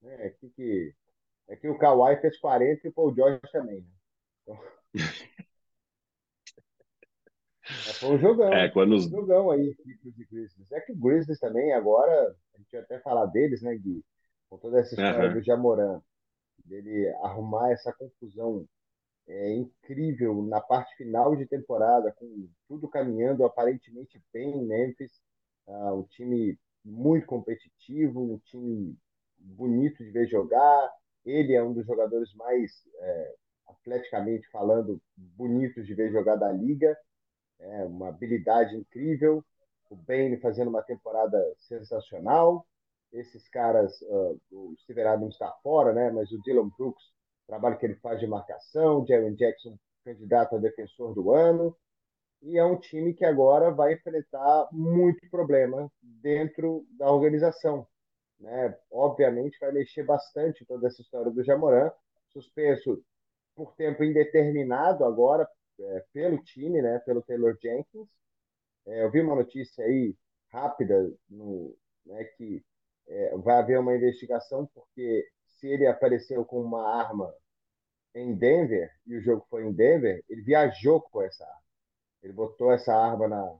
[0.00, 0.26] Né?
[0.26, 0.94] É, que, que,
[1.48, 3.80] é que o Kawhi fez 40 e o Paul George também.
[3.80, 3.86] Né?
[4.42, 4.58] Então...
[7.98, 8.52] foi um jogão.
[8.52, 9.06] É, quando os...
[9.06, 9.76] um jogão aí,
[10.30, 10.72] Grizzlies.
[10.72, 14.04] É que o Grizzlies também, agora, a gente vai até falar deles, né, Gui?
[14.48, 15.34] Com toda essa história uhum.
[15.34, 16.00] do Jamoran,
[16.64, 18.66] dele arrumar essa confusão
[19.28, 25.12] é, incrível na parte final de temporada, com tudo caminhando aparentemente bem em Memphis
[25.66, 28.96] uh, um time muito competitivo, um time
[29.38, 30.90] bonito de ver jogar.
[31.24, 33.34] Ele é um dos jogadores mais, é,
[33.68, 36.96] atleticamente falando, bonitos de ver jogar da liga.
[37.62, 39.44] É uma habilidade incrível.
[39.90, 42.66] o Bane fazendo uma temporada sensacional,
[43.12, 46.10] esses caras, uh, o Steven Adams está fora, né?
[46.10, 47.04] Mas o Dylan Brooks,
[47.46, 51.76] trabalho que ele faz de marcação, Jaron Jackson, candidato a defensor do ano,
[52.42, 57.86] e é um time que agora vai enfrentar muito problema dentro da organização.
[58.40, 58.76] Né?
[58.90, 61.92] Obviamente vai mexer bastante toda essa história do Jamoran,
[62.32, 63.00] suspenso
[63.54, 65.46] por tempo indeterminado agora
[65.80, 66.98] é, pelo time, né?
[67.00, 68.08] pelo Taylor Jenkins.
[68.86, 70.16] É, eu vi uma notícia aí
[70.50, 72.64] rápida no, né, que
[73.06, 77.32] é, vai haver uma investigação porque se ele apareceu com uma arma
[78.14, 81.62] em Denver e o jogo foi em Denver, ele viajou com essa arma.
[82.22, 83.58] Ele botou essa arma na,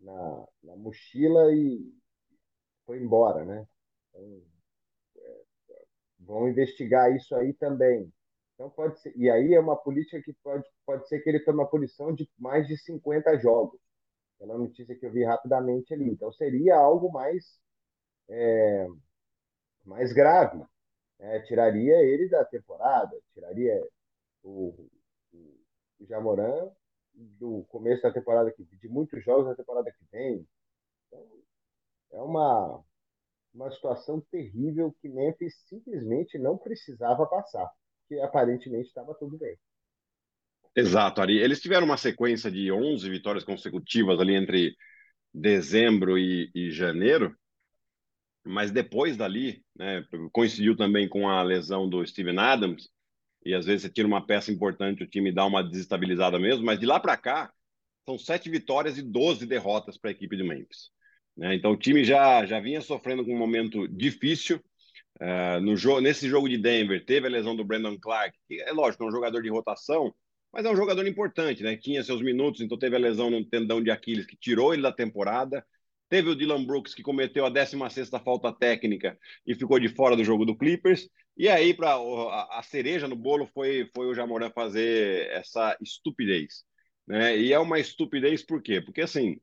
[0.00, 1.92] na, na mochila e
[2.84, 3.66] foi embora, né?
[4.10, 4.42] Então,
[5.18, 5.44] é,
[6.20, 8.12] vão investigar isso aí também.
[8.56, 11.58] Então pode ser, e aí é uma política que pode, pode ser que ele tome
[11.58, 13.78] uma punição de mais de 50 jogos.
[14.38, 16.10] Pela notícia que eu vi rapidamente ali.
[16.10, 17.58] Então seria algo mais
[18.28, 18.86] é,
[19.84, 20.64] mais grave.
[21.18, 21.40] Né?
[21.42, 23.86] Tiraria ele da temporada, tiraria
[24.42, 24.88] o,
[25.32, 25.60] o,
[26.00, 26.70] o Jamoran
[27.14, 30.46] do começo da temporada que de muitos jogos da temporada que vem.
[31.08, 31.26] Então,
[32.12, 32.84] é uma
[33.54, 37.72] uma situação terrível que Memphis simplesmente não precisava passar,
[38.06, 39.56] porque aparentemente estava tudo bem.
[40.74, 41.38] Exato, Ari.
[41.38, 44.76] Eles tiveram uma sequência de 11 vitórias consecutivas ali entre
[45.32, 47.36] dezembro e, e janeiro,
[48.44, 52.88] mas depois dali, né, coincidiu também com a lesão do Steven Adams,
[53.44, 56.78] e às vezes você tira uma peça importante, o time dá uma desestabilizada mesmo, mas
[56.78, 57.52] de lá para cá,
[58.04, 60.90] são sete vitórias e 12 derrotas para a equipe de Memphis.
[61.36, 61.54] Né?
[61.54, 64.62] Então o time já, já vinha sofrendo com um momento difícil.
[65.20, 68.72] Uh, no jogo, nesse jogo de Denver, teve a lesão do Brandon Clark, que é
[68.72, 70.14] lógico, é um jogador de rotação,
[70.52, 71.76] mas é um jogador importante, né?
[71.76, 74.92] Tinha seus minutos, então teve a lesão no tendão de Aquiles que tirou ele da
[74.92, 75.64] temporada.
[76.08, 80.24] Teve o Dylan Brooks, que cometeu a 16 falta técnica e ficou de fora do
[80.24, 81.08] jogo do Clippers.
[81.36, 86.64] E aí, para a, a, cereja no bolo foi, foi o Jamoran fazer essa estupidez.
[87.06, 87.36] Né?
[87.38, 88.80] E é uma estupidez por quê?
[88.80, 89.38] Porque, assim,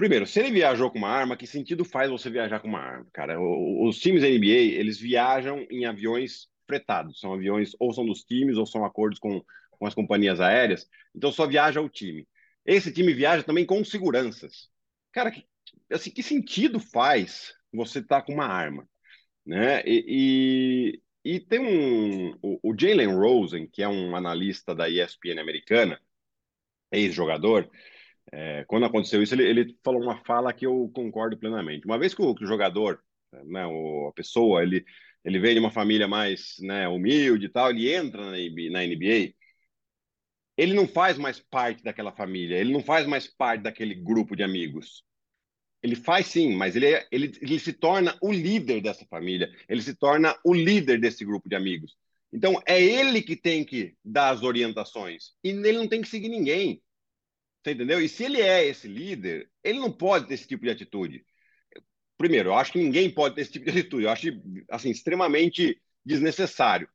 [0.00, 3.06] primeiro, se ele viajou com uma arma, que sentido faz você viajar com uma arma?
[3.12, 7.20] Cara, os times da NBA, eles viajam em aviões fretados.
[7.20, 10.88] São aviões, ou são dos times, ou são acordos com, com as companhias aéreas.
[11.14, 12.26] Então, só viaja o time.
[12.64, 14.70] Esse time viaja também com seguranças.
[15.12, 15.46] Cara, que,
[15.92, 18.88] assim, que sentido faz você estar tá com uma arma?
[19.44, 19.82] Né?
[19.84, 22.38] E, e, e tem um.
[22.40, 26.00] O, o Jalen Rosen, que é um analista da ESPN americana,
[26.90, 27.68] ex-jogador,
[28.32, 31.84] é, quando aconteceu isso, ele, ele, falou uma fala que eu concordo plenamente.
[31.84, 33.02] Uma vez que o, que o jogador,
[33.44, 34.84] né, o, a pessoa, ele,
[35.24, 39.34] ele vem de uma família mais né, humilde e tal, ele entra na, na NBA,
[40.56, 44.42] ele não faz mais parte daquela família, ele não faz mais parte daquele grupo de
[44.42, 45.02] amigos.
[45.82, 49.82] Ele faz sim, mas ele, é, ele, ele se torna o líder dessa família, ele
[49.82, 51.96] se torna o líder desse grupo de amigos.
[52.32, 56.28] Então, é ele que tem que dar as orientações e ele não tem que seguir
[56.28, 56.80] ninguém.
[57.62, 58.00] Você entendeu?
[58.00, 61.24] E se ele é esse líder, ele não pode ter esse tipo de atitude.
[62.16, 64.04] Primeiro, eu acho que ninguém pode ter esse tipo de atitude.
[64.04, 64.28] Eu acho
[64.70, 66.88] assim, extremamente desnecessário.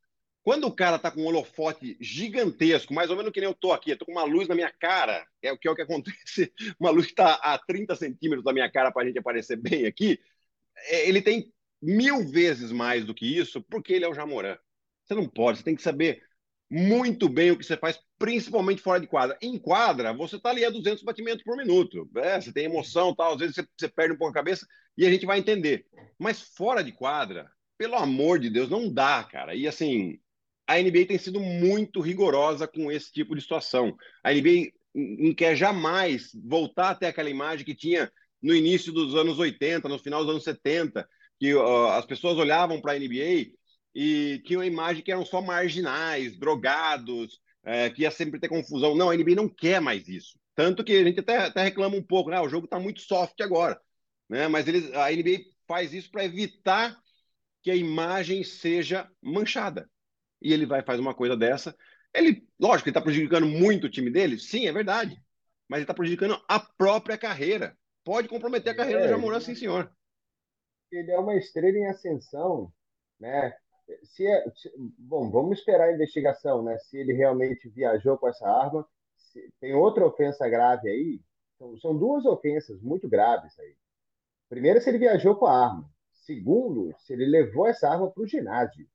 [0.43, 3.71] Quando o cara tá com um holofote gigantesco, mais ou menos que nem eu tô
[3.71, 5.81] aqui, eu tô com uma luz na minha cara, é o que é o que
[5.81, 9.55] acontece, uma luz que está a 30 centímetros da minha cara para a gente aparecer
[9.57, 10.19] bem aqui,
[10.87, 11.51] é, ele tem
[11.81, 14.57] mil vezes mais do que isso, porque ele é o Jamoran.
[15.03, 16.21] Você não pode, você tem que saber
[16.69, 19.37] muito bem o que você faz, principalmente fora de quadra.
[19.41, 22.09] Em quadra, você está ali a 200 batimentos por minuto.
[22.17, 24.65] É, você tem emoção, tal, às vezes você, você perde um pouco a cabeça
[24.97, 25.85] e a gente vai entender.
[26.17, 29.53] Mas fora de quadra, pelo amor de Deus, não dá, cara.
[29.53, 30.17] E assim,
[30.67, 33.95] a NBA tem sido muito rigorosa com esse tipo de situação.
[34.23, 39.37] A NBA não quer jamais voltar até aquela imagem que tinha no início dos anos
[39.37, 41.07] 80, no final dos anos 70,
[41.39, 43.51] que uh, as pessoas olhavam para a NBA
[43.95, 48.93] e tinham a imagem que eram só marginais, drogados, é, que ia sempre ter confusão.
[48.93, 50.37] Não, a NBA não quer mais isso.
[50.53, 52.39] Tanto que a gente até, até reclama um pouco, né?
[52.41, 53.79] O jogo está muito soft agora.
[54.29, 54.47] Né?
[54.47, 56.97] Mas eles, a NBA faz isso para evitar
[57.63, 59.89] que a imagem seja manchada
[60.41, 61.75] e ele vai faz uma coisa dessa.
[62.13, 65.19] Ele, lógico, ele está prejudicando muito o time dele, sim, é verdade.
[65.67, 67.75] Mas ele está prejudicando a própria carreira.
[68.03, 69.91] Pode comprometer a carreira é, do Jamoran, sim, senhor.
[70.91, 72.71] Ele é uma estrela em ascensão,
[73.19, 73.55] né?
[74.03, 76.77] Se, é, se bom, vamos esperar a investigação, né?
[76.79, 78.87] Se ele realmente viajou com essa arma.
[79.15, 81.21] Se, tem outra ofensa grave aí.
[81.57, 83.75] São, são duas ofensas muito graves aí.
[84.49, 85.89] Primeiro, se ele viajou com a arma.
[86.11, 88.87] Segundo, se ele levou essa arma para o ginásio.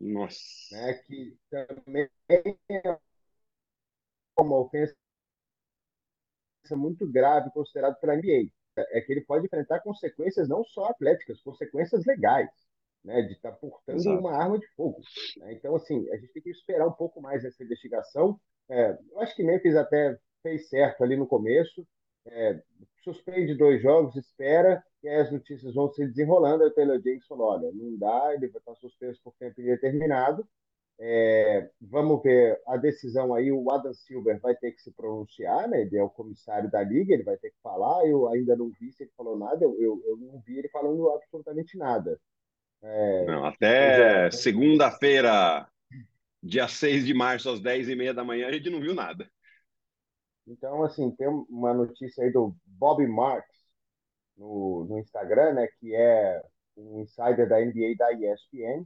[0.00, 0.74] Nossa.
[0.74, 2.10] Né, que também
[2.68, 2.98] é
[4.38, 4.94] uma ofensa
[6.72, 8.50] muito grave considerado pela NBA.
[8.76, 12.48] É que ele pode enfrentar consequências não só atléticas, consequências legais,
[13.04, 14.18] né, de estar tá portando Exato.
[14.18, 15.00] uma arma de fogo.
[15.38, 15.52] Né?
[15.54, 18.38] Então, assim, a gente tem que esperar um pouco mais essa investigação.
[18.68, 21.86] É, eu acho que Memphis até fez certo ali no começo,
[22.26, 22.60] é,
[23.02, 26.62] suspende dois jogos, espera, e aí as notícias vão se desenrolando.
[26.62, 30.46] Aí o Taylor James falou: olha, não dá, ele vai estar suspenso por tempo indeterminado.
[31.00, 33.50] É, vamos ver a decisão aí.
[33.50, 35.82] O Adam Silver vai ter que se pronunciar, né?
[35.82, 38.06] Ele é o comissário da liga, ele vai ter que falar.
[38.06, 41.10] Eu ainda não vi se ele falou nada, eu, eu, eu não vi ele falando
[41.10, 42.20] absolutamente nada.
[42.82, 45.68] É, não, até segunda-feira,
[46.42, 49.30] dia 6 de março, às 10h30 da manhã, a gente não viu nada.
[50.46, 53.56] Então, assim, tem uma notícia aí do Bob Marks
[54.36, 56.42] no, no Instagram, né, que é
[56.76, 58.84] um insider da NBA da ESPN,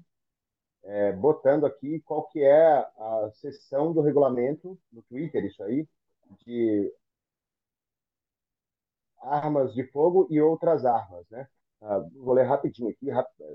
[0.85, 5.89] é, botando aqui qual que é a seção do regulamento no Twitter, isso aí,
[6.45, 6.93] de
[9.21, 11.49] armas de fogo e outras armas, né?
[11.83, 13.07] Ah, vou ler rapidinho aqui,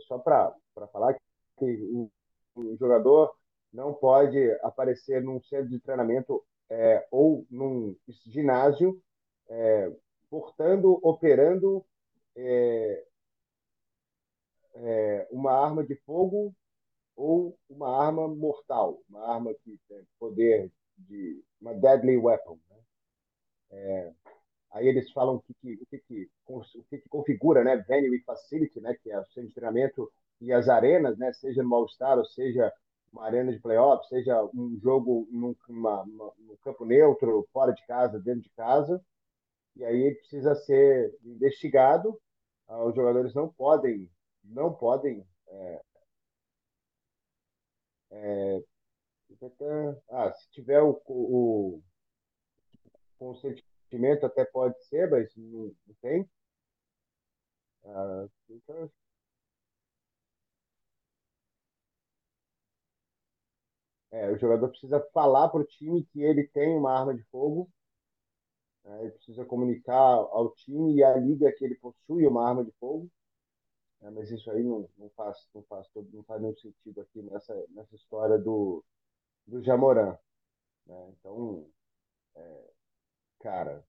[0.07, 0.53] só para
[0.91, 1.13] falar
[1.57, 2.09] que o,
[2.55, 3.35] o, jogador
[3.73, 7.95] não pode aparecer num centro de treinamento é, ou num
[8.27, 9.01] ginásio
[9.49, 9.91] é,
[10.29, 11.85] portando, operando
[12.35, 13.05] é,
[14.75, 16.55] é, uma arma de fogo
[17.15, 22.59] ou uma arma mortal, uma arma que tem poder de uma deadly weapon.
[22.69, 24.15] Né?
[24.71, 28.17] Aí eles falam o que, que, o que, que, o que, que configura, né, venue
[28.17, 31.75] e facility, né, que é o centro de treinamento e as arenas, né, seja no
[31.75, 32.71] All-Star ou seja
[33.11, 37.85] uma arena de playoff, seja um jogo num, uma, uma, num campo neutro, fora de
[37.85, 39.03] casa, dentro de casa,
[39.75, 42.19] e aí precisa ser investigado.
[42.67, 44.09] Ah, os jogadores não podem,
[44.43, 45.81] não podem é,
[48.11, 48.63] é,
[50.09, 51.81] ah, se tiver o, o,
[53.91, 56.29] consentimento até pode ser, mas não, não tem.
[57.85, 58.91] Ah, então,
[64.11, 67.69] É, o jogador precisa falar para o time que ele tem uma arma de fogo.
[68.83, 69.01] Né?
[69.03, 73.09] Ele precisa comunicar ao time e à liga que ele possui uma arma de fogo.
[74.01, 77.55] É, mas isso aí não, não, faz, não, faz não faz nenhum sentido aqui nessa,
[77.71, 78.83] nessa história do,
[79.47, 80.17] do Jamoran.
[80.87, 81.13] Né?
[81.19, 81.67] Então,
[82.35, 82.71] é,
[83.41, 83.83] cara,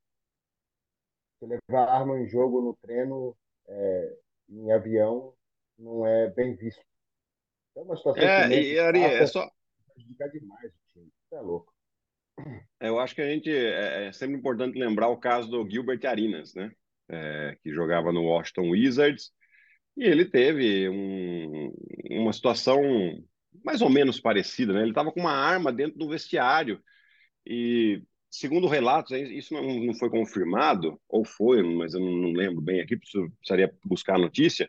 [1.38, 3.36] você levar arma em jogo no treino,
[3.68, 5.34] é, em avião,
[5.78, 6.82] não é bem visto.
[7.76, 9.50] É uma situação é, que e, Ari, é só
[9.94, 11.06] prejudicar demais o time.
[11.06, 11.72] Isso é louco.
[12.80, 16.54] Eu acho que a gente é, é sempre importante lembrar o caso do Gilbert Arenas,
[16.54, 16.72] né?
[17.08, 19.32] É, que jogava no Washington Wizards
[19.96, 21.74] e ele teve um,
[22.10, 22.80] uma situação
[23.62, 24.80] mais ou menos parecida, né?
[24.80, 26.82] Ele estava com uma arma dentro do vestiário
[27.44, 32.60] e segundo relatos, isso não, não foi confirmado ou foi, mas eu não, não lembro
[32.60, 34.68] bem aqui, precisaria buscar a notícia.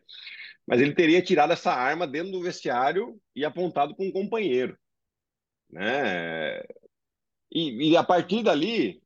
[0.67, 4.77] Mas ele teria tirado essa arma dentro do vestiário e apontado para um companheiro
[5.73, 6.61] né?
[7.51, 9.01] E, e a partir dali,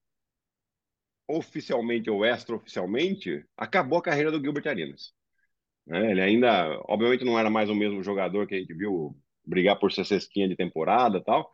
[1.27, 5.13] oficialmente ou extraoficialmente, acabou a carreira do Gilbert Arenas.
[5.85, 6.11] Né?
[6.11, 9.91] Ele ainda, obviamente, não era mais o mesmo jogador que a gente viu brigar por
[9.91, 11.49] ser cestinha de temporada tal,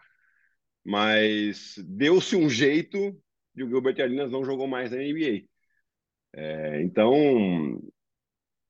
[0.83, 3.17] mas deu-se um jeito
[3.55, 5.45] de o Gilbert Arenas não jogou mais na NBA.
[6.35, 7.81] É, então,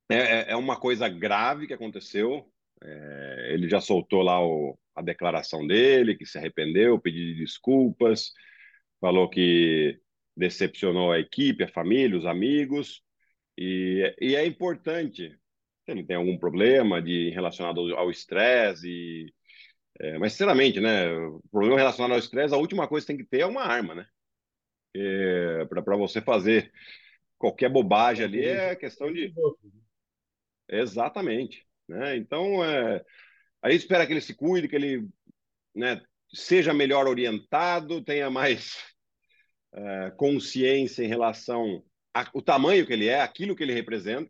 [0.10, 2.52] é, é, é uma coisa grave que aconteceu.
[2.84, 8.32] É, ele já soltou lá o, a declaração dele, que se arrependeu, pediu desculpas,
[9.00, 10.00] falou que
[10.36, 13.02] decepcionou a equipe, a família, os amigos,
[13.58, 15.30] e, e é importante.
[15.86, 19.34] Se ele tem algum problema de relacionado ao estresse,
[20.00, 23.30] é, mas sinceramente, né, o problema relacionado ao estresse, a última coisa que tem que
[23.30, 24.08] ter é uma arma, né?
[24.96, 26.72] É, para você fazer
[27.38, 29.34] qualquer bobagem ali é questão de
[30.70, 32.16] exatamente, né?
[32.16, 33.04] Então é
[33.64, 35.08] a gente espera que ele se cuide, que ele
[35.74, 36.02] né,
[36.34, 38.78] seja melhor orientado, tenha mais
[39.74, 41.82] é, consciência em relação
[42.14, 44.30] ao tamanho que ele é, aquilo que ele representa,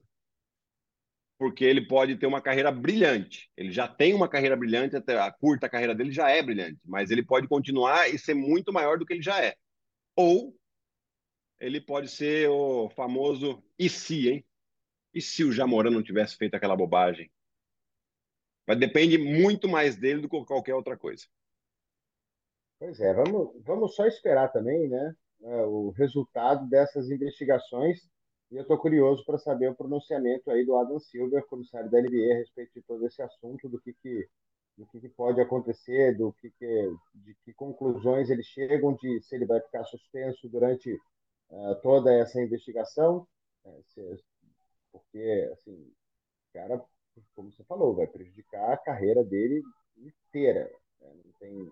[1.44, 3.52] porque ele pode ter uma carreira brilhante.
[3.58, 7.12] Ele já tem uma carreira brilhante, até a curta carreira dele já é brilhante, mas
[7.12, 9.54] ele pode continuar e ser muito maior do que ele já é.
[10.16, 10.56] Ou
[11.60, 14.46] ele pode ser o famoso e se, hein?
[15.14, 17.30] E se o Jamoran não tivesse feito aquela bobagem?
[18.66, 21.26] Mas depende muito mais dele do que qualquer outra coisa.
[22.80, 28.10] Pois é, vamos, vamos só esperar também, né, é, o resultado dessas investigações.
[28.54, 32.36] E eu estou curioso para saber o pronunciamento aí do Adam Silver, comissário da NBA,
[32.36, 34.30] a respeito de todo esse assunto, do que, que,
[34.78, 39.36] do que, que pode acontecer, do que, que, de que conclusões eles chegam, de se
[39.36, 40.94] ele vai ficar suspenso durante
[41.50, 43.28] uh, toda essa investigação,
[43.66, 43.82] né,
[44.92, 45.92] porque, assim,
[46.54, 46.80] cara,
[47.34, 49.64] como você falou, vai prejudicar a carreira dele
[49.98, 50.72] inteira.
[51.02, 51.12] Né?
[51.26, 51.72] Não, tem,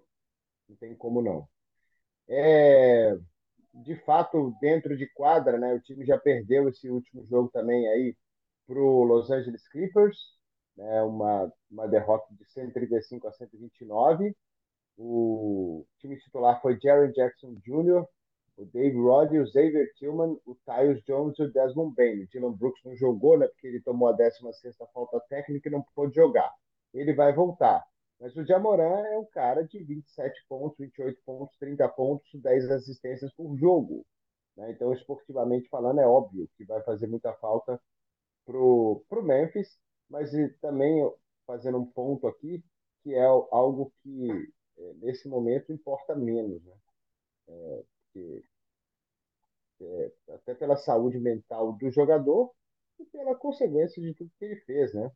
[0.67, 1.47] não tem como não.
[2.27, 3.15] É,
[3.73, 8.15] de fato, dentro de quadra, né, o time já perdeu esse último jogo também aí
[8.67, 10.17] para o Los Angeles Clippers,
[10.75, 14.35] né, uma, uma derrota de 135 a 129.
[14.97, 18.05] O time titular foi Jaron Jackson Jr.,
[18.57, 22.23] o Dave Roddy, o Xavier Tillman, o Tyus Jones e o Desmond Bain.
[22.23, 25.83] O Dylan Brooks não jogou, né, porque ele tomou a 16 falta técnica e não
[25.95, 26.51] pôde jogar.
[26.93, 27.83] Ele vai voltar.
[28.21, 33.33] Mas o Jamoran é um cara de 27 pontos, 28 pontos, 30 pontos, 10 assistências
[33.33, 34.05] por jogo.
[34.55, 34.71] Né?
[34.71, 37.81] Então, esportivamente falando, é óbvio que vai fazer muita falta
[38.45, 39.75] pro, pro Memphis,
[40.07, 40.29] mas
[40.61, 41.03] também
[41.47, 42.63] fazendo um ponto aqui,
[43.01, 44.29] que é algo que
[44.77, 46.75] é, nesse momento importa menos, né?
[47.47, 48.43] É, porque,
[49.81, 52.53] é, até pela saúde mental do jogador
[52.99, 55.11] e pela consequência de tudo que ele fez, né?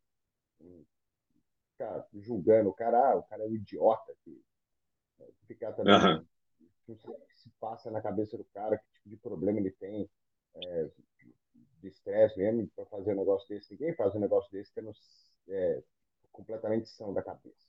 [1.75, 4.41] Ficar julgando o cara, ah, o cara é um idiota, que,
[5.19, 6.25] é, ficar também uhum.
[6.87, 9.71] não sei o que se passa na cabeça do cara, que tipo de problema ele
[9.71, 10.09] tem,
[10.55, 10.89] é,
[11.81, 13.71] de estresse mesmo, para fazer um negócio desse.
[13.71, 14.91] Ninguém faz um negócio desse tendo
[15.49, 15.83] é,
[16.31, 17.67] completamente são da cabeça.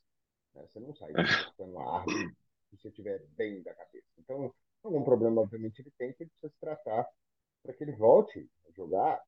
[0.54, 0.62] Né?
[0.68, 2.36] Você não sai cortando uma árvore
[2.70, 4.06] se você estiver bem da cabeça.
[4.18, 7.06] Então, algum problema, obviamente, ele tem que ele precisa se tratar
[7.62, 9.22] para que ele volte a jogar.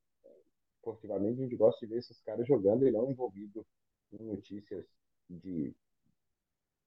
[0.76, 3.66] Esportivamente, a gente gosta de ver esses caras jogando e não envolvido
[4.12, 4.86] notícias
[5.28, 5.74] de,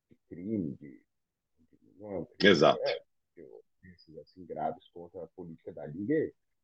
[0.09, 1.03] de crime, de,
[1.71, 2.81] de não é um crime, Exato.
[2.83, 3.03] É,
[4.07, 6.13] de, assim, graves contra a política da liga.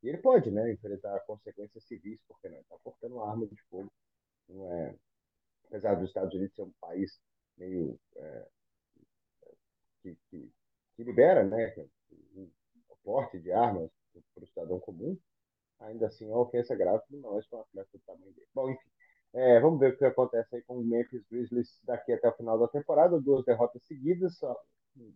[0.04, 3.92] E ele pode, né, enfrentar consequências civis, porque não está portando uma arma de fogo.
[4.48, 4.96] Não é,
[5.66, 7.20] apesar dos Estados Unidos ser um país
[7.58, 8.48] meio é,
[10.02, 10.52] que, que,
[10.96, 11.74] que, libera, né,
[12.90, 13.90] o porte de armas
[14.34, 15.18] para o cidadão comum,
[15.80, 18.48] ainda assim é uma ofensa grave para nós com o atleta do tamanho dele.
[18.54, 18.90] Bom, enfim,
[19.34, 22.58] é, vamos ver o que acontece aí com o Memphis Grizzlies daqui até o final
[22.58, 23.20] da temporada.
[23.20, 24.38] Duas derrotas seguidas.
[24.38, 24.56] Só,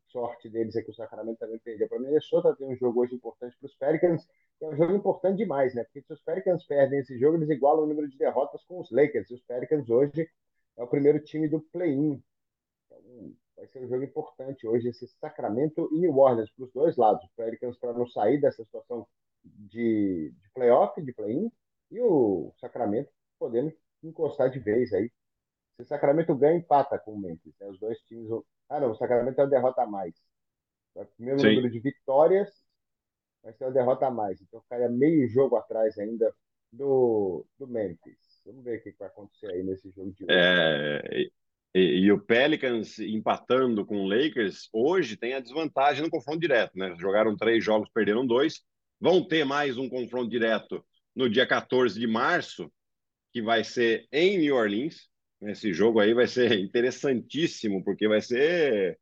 [0.08, 2.56] sorte deles é que o Sacramento também perdeu para Minnesota.
[2.56, 4.28] Tem um jogo hoje importante para os Pelicans.
[4.62, 5.84] É um jogo importante demais, né?
[5.84, 8.92] Porque se os Pelicans perdem esse jogo, eles igualam o número de derrotas com os
[8.92, 9.30] Lakers.
[9.32, 10.30] E os Pelicans hoje
[10.78, 12.22] é o primeiro time do play-in.
[12.86, 16.96] Então, vai ser um jogo importante hoje, esse Sacramento e New Orleans, para os dois
[16.98, 17.24] lados.
[17.24, 19.08] Os Pelicans para não sair dessa situação
[19.44, 21.52] de, de playoff, de play-in,
[21.90, 23.74] e o Sacramento podendo
[24.08, 25.12] encostar de vez aí.
[25.76, 27.56] Se o Sacramento ganha, empata com o Memphis.
[27.60, 27.68] Né?
[27.68, 28.30] Os dois times.
[28.70, 30.16] Ah, não, o Sacramento é uma derrota a mais.
[30.96, 31.48] É o primeiro Sim.
[31.48, 32.50] número de vitórias,
[33.44, 34.42] mas tem uma derrota a mais.
[34.42, 36.34] Então ficaria meio jogo atrás ainda
[36.72, 38.42] do, do Memphis.
[38.46, 40.34] Vamos ver o que vai acontecer aí nesse jogo de hoje.
[40.34, 41.30] É,
[41.74, 46.78] e, e, o Pelicans empatando com o Lakers hoje tem a desvantagem no confronto direto,
[46.78, 46.96] né?
[47.00, 48.62] Jogaram três jogos, perderam dois.
[49.00, 50.84] Vão ter mais um confronto direto
[51.16, 52.72] no dia 14 de março,
[53.32, 55.10] que vai ser em New Orleans.
[55.42, 59.00] Esse jogo aí vai ser interessantíssimo, porque vai ser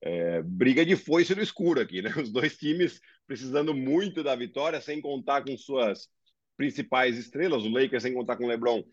[0.00, 2.10] é, briga de foice no escuro aqui, né?
[2.16, 6.08] Os dois times precisando muito da vitória, sem contar com suas
[6.56, 8.84] principais estrelas, o Lakers sem contar com o LeBron.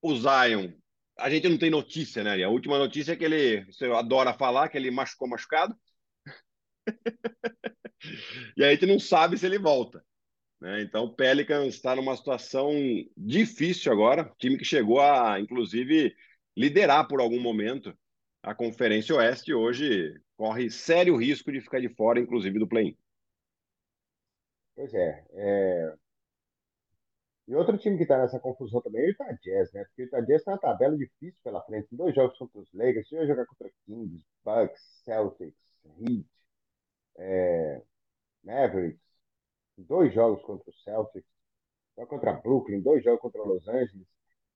[0.00, 0.72] O Zion,
[1.18, 2.42] a gente não tem notícia, né?
[2.42, 5.74] A última notícia é que ele, você adora falar, que ele machucou machucado.
[8.56, 10.05] e a gente não sabe se ele volta.
[10.66, 10.82] Né?
[10.82, 12.72] Então, o Pelicans está numa situação
[13.16, 14.28] difícil agora.
[14.36, 16.12] Time que chegou a, inclusive,
[16.56, 17.96] liderar por algum momento
[18.42, 22.96] a Conferência Oeste hoje corre sério risco de ficar de fora, inclusive, do play-in.
[24.74, 25.94] Pois é, é,
[27.46, 29.84] E outro time que está nessa confusão também é o Utah Jazz, né?
[29.84, 31.86] Porque o Utah Jazz tem uma tabela difícil pela frente.
[31.92, 35.56] Dois jogos contra os Lakers, vai jogar contra Kings, Bucks, Celtics,
[36.00, 36.26] Heat,
[37.18, 37.82] é,
[38.42, 39.05] Mavericks
[39.76, 41.28] dois jogos contra o Celtics,
[41.96, 44.06] joga contra Brooklyn, dois jogos contra Los Angeles.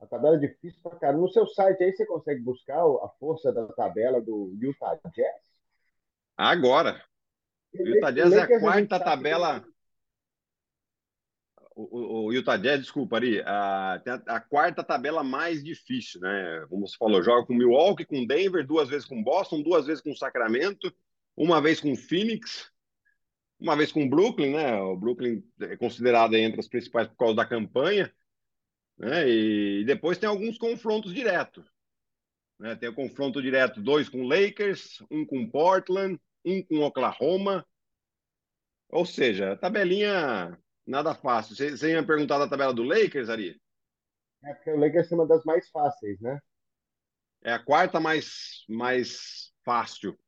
[0.00, 1.16] A tabela é difícil pra cara.
[1.16, 5.42] No seu site aí você consegue buscar a força da tabela do Utah Jazz?
[6.36, 7.04] Agora.
[7.74, 9.64] O Utah Jazz é a quarta tabela.
[11.76, 16.20] O, o, o, Utah Jazz, desculpa, Ari, a, tem a, a, quarta tabela mais difícil,
[16.20, 16.66] né?
[16.68, 20.14] Como você falou, joga com Milwaukee, com Denver, duas vezes com Boston, duas vezes com
[20.14, 20.92] Sacramento,
[21.36, 22.70] uma vez com Phoenix,
[23.60, 24.80] uma vez com o Brooklyn, né?
[24.80, 28.12] O Brooklyn é considerado entre as principais por causa da campanha,
[28.98, 29.28] né?
[29.28, 31.70] E depois tem alguns confrontos diretos.
[32.58, 32.74] Né?
[32.76, 37.66] Tem o confronto direto, dois com Lakers, um com Portland, um com Oklahoma.
[38.88, 41.54] Ou seja, tabelinha nada fácil.
[41.54, 43.60] Você, você ia perguntar da tabela do Lakers, Ari?
[44.44, 46.38] É porque o Lakers é uma das mais fáceis, né?
[47.42, 50.18] É a quarta mais, mais fácil.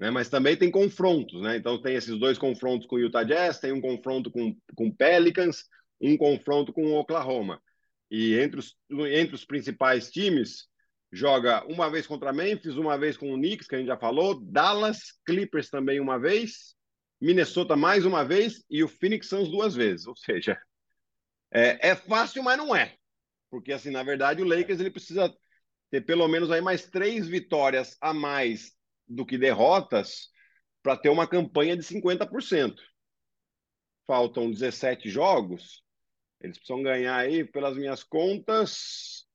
[0.00, 0.10] Né?
[0.10, 1.58] Mas também tem confrontos, né?
[1.58, 5.64] Então tem esses dois confrontos com o Utah Jazz, tem um confronto com com Pelicans,
[6.00, 7.62] um confronto com o Oklahoma.
[8.10, 10.66] E entre os, entre os principais times,
[11.12, 14.40] joga uma vez contra Memphis, uma vez com o Knicks, que a gente já falou,
[14.40, 16.74] Dallas, Clippers também uma vez,
[17.20, 20.06] Minnesota mais uma vez e o Phoenix Suns duas vezes.
[20.06, 20.58] Ou seja,
[21.52, 22.96] é, é fácil, mas não é.
[23.50, 25.32] Porque, assim, na verdade, o Lakers ele precisa
[25.90, 28.72] ter pelo menos aí mais três vitórias a mais
[29.10, 30.30] do que derrotas
[30.82, 32.74] para ter uma campanha de 50%.
[34.06, 35.84] Faltam 17 jogos.
[36.40, 39.26] Eles precisam ganhar aí, pelas minhas contas,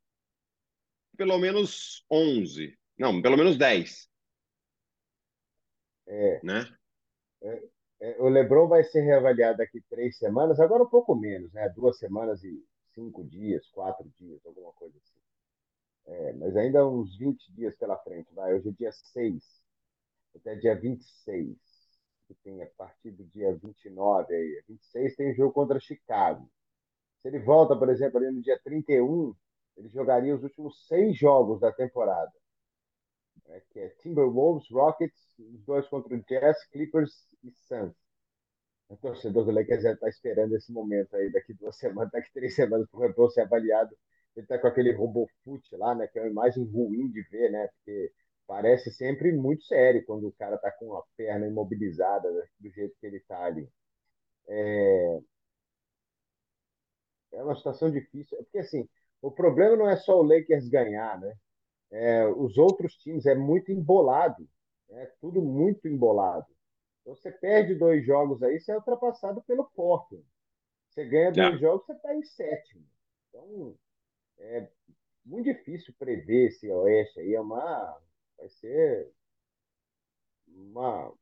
[1.16, 2.76] pelo menos 11.
[2.98, 4.10] Não, pelo menos 10.
[6.08, 6.66] É, né?
[7.44, 7.64] É,
[8.02, 11.70] é, o LeBron vai ser reavaliado daqui três semanas, agora um pouco menos, né?
[11.70, 12.64] Duas semanas e
[12.94, 15.20] cinco dias, quatro dias, alguma coisa assim.
[16.08, 18.54] É, mas ainda uns 20 dias pela frente, vai.
[18.54, 19.44] Hoje é dia 6,
[20.38, 21.58] até dia 26,
[22.28, 24.64] que tem a partir do dia 29 aí.
[24.68, 26.50] 26 tem jogo contra Chicago.
[27.22, 29.36] Se ele volta, por exemplo, ali no dia 31,
[29.78, 32.32] ele jogaria os últimos seis jogos da temporada.
[33.48, 37.14] Né, que é Timberwolves, Rockets, os dois contra o Jazz, Clippers
[37.44, 37.96] e Suns.
[38.90, 42.88] O torcedor do Lakers está esperando esse momento aí, daqui duas semanas, daqui três semanas,
[42.90, 43.96] para o LeBron ser avaliado.
[44.36, 46.08] Ele está com aquele robô foot lá, né?
[46.08, 47.68] Que é uma imagem ruim de ver, né?
[47.68, 48.12] Porque
[48.48, 52.96] parece sempre muito sério quando o cara está com a perna imobilizada né, do jeito
[53.00, 53.70] que ele está ali.
[54.48, 55.20] É...
[57.34, 58.88] é uma situação difícil, porque assim,
[59.22, 61.36] o problema não é só o Lakers ganhar, né?
[61.92, 64.48] É, os outros times é muito embolado,
[64.90, 66.46] é tudo muito embolado.
[67.02, 70.26] Então, você perde dois jogos aí, você é ultrapassado pelo Porto.
[70.90, 71.58] Você ganha dois yeah.
[71.58, 72.84] jogos, você está em sétimo.
[73.30, 73.76] Então,
[74.40, 74.68] é
[75.24, 77.36] muito difícil prever esse Oeste aí.
[77.36, 77.98] É uma,
[78.38, 79.12] vai ser
[80.48, 81.14] uma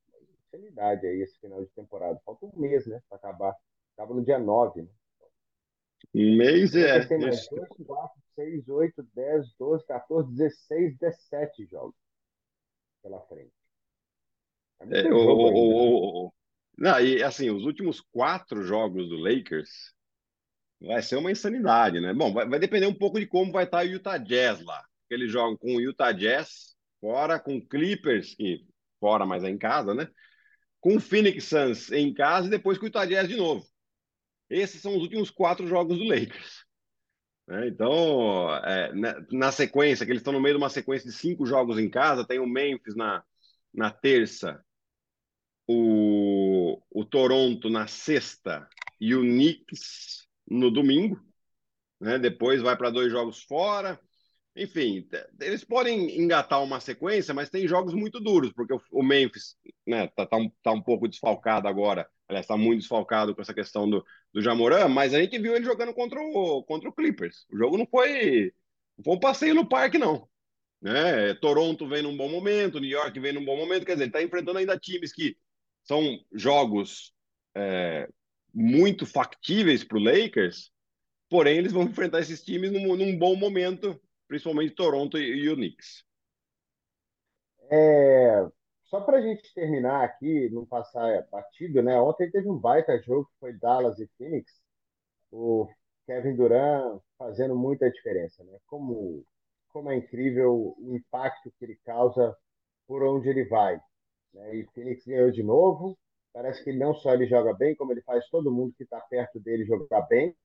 [0.53, 2.19] insanidade aí esse final de temporada.
[2.25, 3.55] Falta um mês, né, para acabar.
[3.95, 4.89] Acaba no dia 9, né?
[6.13, 7.05] Um mês é.
[7.05, 11.95] Tem mais 2, 4, 6, 8, 10, 12, 14, 16, 17 jogos
[13.01, 13.53] pela frente.
[14.91, 16.33] É, é o, o, o,
[16.77, 19.93] não, e assim, os últimos quatro jogos do Lakers
[20.81, 22.13] vai ser uma insanidade, né?
[22.13, 24.83] Bom, vai, vai depender um pouco de como vai estar o Utah Jazz lá.
[25.09, 28.65] Eles jogam com o Utah Jazz fora, com Clippers, que
[28.97, 30.07] fora, mas é em casa, né?
[30.79, 33.67] Com Phoenix Suns em casa e depois com o Utah Jazz de novo.
[34.49, 36.63] Esses são os últimos quatro jogos do Lakers.
[37.45, 37.67] Né?
[37.67, 41.45] Então, é, na, na, sequência, que eles estão no meio de uma sequência de cinco
[41.45, 43.21] jogos em casa, tem o Memphis na,
[43.73, 44.63] na terça,
[45.67, 48.65] o, o Toronto na sexta
[48.99, 51.21] e o Knicks no domingo.
[51.99, 52.17] Né?
[52.17, 53.99] Depois vai para dois jogos fora.
[54.55, 55.07] Enfim,
[55.41, 60.27] eles podem engatar uma sequência, mas tem jogos muito duros, porque o Memphis né, tá,
[60.27, 62.07] tá, um, tá um pouco desfalcado agora.
[62.27, 65.65] Aliás, está muito desfalcado com essa questão do, do Jamoran, mas a gente viu ele
[65.65, 67.47] jogando contra o, contra o Clippers.
[67.51, 68.53] O jogo não foi,
[68.95, 70.29] não foi um passeio no parque, não.
[70.79, 71.33] Né?
[71.35, 74.21] Toronto vem num bom momento, New York vem num bom momento, quer dizer, ele está
[74.21, 75.35] enfrentando ainda times que
[75.83, 77.11] são jogos
[77.55, 78.07] é,
[78.53, 80.71] muito factíveis para o Lakers,
[81.27, 83.99] porém eles vão enfrentar esses times num, num bom momento
[84.33, 86.03] principalmente Toronto e, e o Knicks.
[87.69, 88.47] É,
[88.85, 91.99] só para a gente terminar aqui, não passar batido, né?
[92.01, 94.51] Ontem teve um baita jogo que foi Dallas e Phoenix.
[95.31, 95.69] O
[96.07, 98.57] Kevin Durant fazendo muita diferença, né?
[98.65, 99.23] Como,
[99.69, 102.35] como é incrível o impacto que ele causa
[102.87, 103.79] por onde ele vai.
[104.33, 104.55] Né?
[104.55, 105.95] E Phoenix ganhou de novo.
[106.33, 109.39] Parece que não só ele joga bem, como ele faz todo mundo que está perto
[109.39, 110.35] dele jogar bem.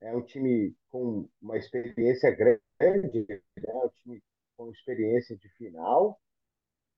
[0.00, 2.60] É um time com uma experiência grande,
[3.28, 3.38] né?
[3.84, 4.22] um time
[4.56, 6.20] com experiência de final.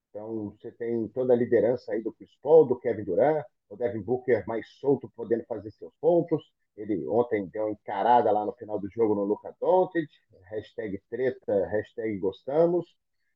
[0.09, 4.01] Então, você tem toda a liderança aí do Chris Paul, do Kevin Durant, o Devin
[4.01, 6.43] Booker mais solto, podendo fazer seus pontos.
[6.77, 10.09] Ele ontem deu uma encarada lá no final do jogo no Luca Doncic,
[10.49, 12.85] hashtag treta, hashtag gostamos.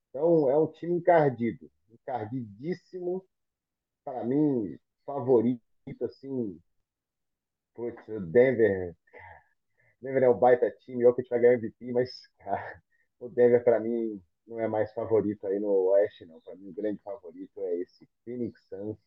[0.10, 3.26] Então, é um time encardido, encardidíssimo.
[4.04, 5.62] Para mim, favorito,
[6.04, 6.60] assim,
[7.74, 8.96] putz, o Denver,
[10.06, 12.82] Denver é um baita time, eu que vai ganhar MVP, mas cara,
[13.20, 16.40] o Denver para mim não é mais favorito aí no Oeste, não.
[16.42, 18.98] Para mim o grande favorito é esse Phoenix Suns,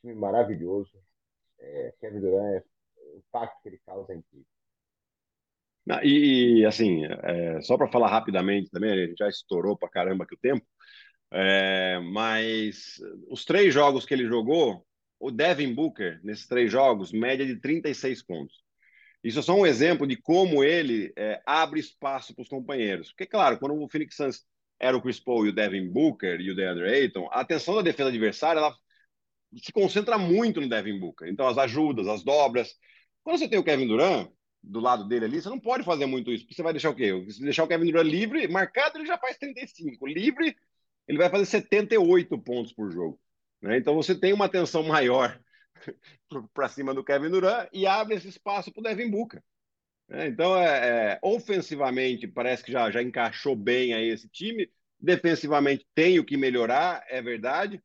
[0.00, 0.92] time maravilhoso.
[1.58, 2.64] É, Kevin Durant,
[2.96, 4.46] o impacto que ele causa é incrível.
[5.84, 10.24] Não, e, assim, é, só para falar rapidamente também, a gente já estourou para caramba
[10.24, 10.64] aqui o tempo,
[11.32, 12.96] é, mas
[13.28, 14.86] os três jogos que ele jogou,
[15.18, 18.62] o Devin Booker, nesses três jogos, média de 36 pontos.
[19.22, 23.08] Isso é só um exemplo de como ele é, abre espaço para os companheiros.
[23.08, 24.44] Porque, claro, quando o Phoenix Suns
[24.80, 27.82] era o Chris Paul e o Devin Booker e o DeAndre Ayton, a atenção da
[27.82, 28.74] defesa adversária ela
[29.56, 31.28] se concentra muito no Devin Booker.
[31.28, 32.74] Então, as ajudas, as dobras.
[33.22, 34.28] Quando você tem o Kevin Durant
[34.60, 36.46] do lado dele ali, você não pode fazer muito isso.
[36.50, 37.12] Você vai deixar o quê?
[37.28, 40.04] Se deixar o Kevin Durant livre, marcado, ele já faz 35.
[40.06, 40.56] Livre,
[41.06, 43.20] ele vai fazer 78 pontos por jogo.
[43.60, 43.76] Né?
[43.76, 45.40] Então, você tem uma atenção maior
[46.54, 49.42] para cima do Kevin Durant e abre esse espaço para o Devin Booker.
[50.08, 50.28] Né?
[50.28, 54.70] Então, é, é, ofensivamente, parece que já, já encaixou bem aí esse time.
[54.98, 57.82] Defensivamente, tem o que melhorar, é verdade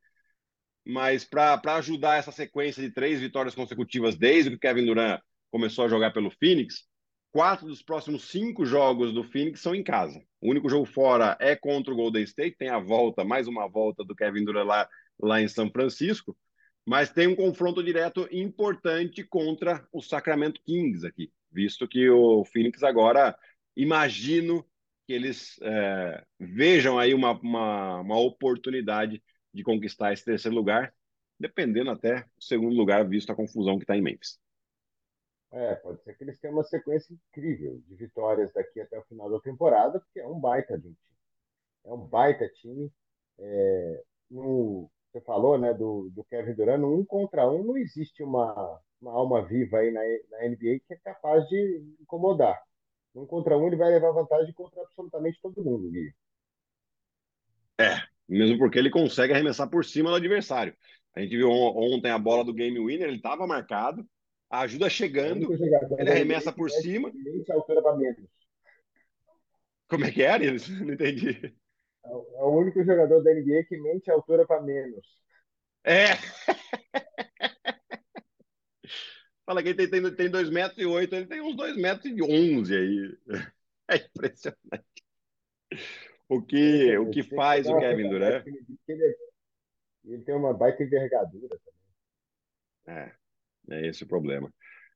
[0.88, 5.22] mas para ajudar essa sequência de três vitórias consecutivas desde que o Kevin Durant
[5.52, 6.86] começou a jogar pelo Phoenix,
[7.30, 10.18] quatro dos próximos cinco jogos do Phoenix são em casa.
[10.40, 14.04] O único jogo fora é contra o Golden State, tem a volta, mais uma volta
[14.06, 14.90] do Kevin Durant lá,
[15.20, 16.38] lá em São Francisco,
[16.88, 22.82] mas tem um confronto direto importante contra o Sacramento Kings aqui, visto que o Phoenix
[22.82, 23.38] agora,
[23.76, 24.66] imagino
[25.06, 29.22] que eles é, vejam aí uma, uma, uma oportunidade
[29.54, 30.96] de conquistar esse terceiro lugar,
[31.38, 34.40] dependendo até do segundo lugar, visto a confusão que está em Memphis.
[35.52, 39.30] É, pode ser que eles tenham uma sequência incrível de vitórias daqui até o final
[39.30, 41.18] da temporada, porque é um baita de um time.
[41.84, 42.90] É um baita time.
[43.40, 48.80] É, no, você falou né, do, do Kevin Durant, um contra um não existe uma,
[49.02, 50.02] uma alma viva aí na,
[50.32, 52.60] na NBA que é capaz de incomodar.
[53.16, 56.14] Um contra um ele vai levar vantagem contra absolutamente todo mundo, Gui.
[57.80, 57.98] É,
[58.28, 60.76] mesmo porque ele consegue arremessar por cima do adversário.
[61.16, 64.08] A gente viu ontem a bola do game winner, ele estava marcado,
[64.50, 65.52] a ajuda chegando,
[65.98, 67.12] ele arremessa por cima.
[69.90, 70.68] Como é que é, Arias?
[70.70, 71.56] Não entendi.
[72.08, 75.06] É o único jogador da NBA que mente a altura para menos.
[75.84, 76.16] É.
[79.46, 82.06] Fala que ele tem, tem, tem 2 metros e 8, ele tem uns 2 metros
[82.06, 83.18] e 11 aí.
[83.90, 84.84] É impressionante
[86.28, 88.46] o que, o que faz o Kevin Durant.
[90.04, 91.58] Ele tem uma baita envergadura
[92.86, 93.00] também.
[93.00, 93.16] É,
[93.72, 94.54] é esse o problema.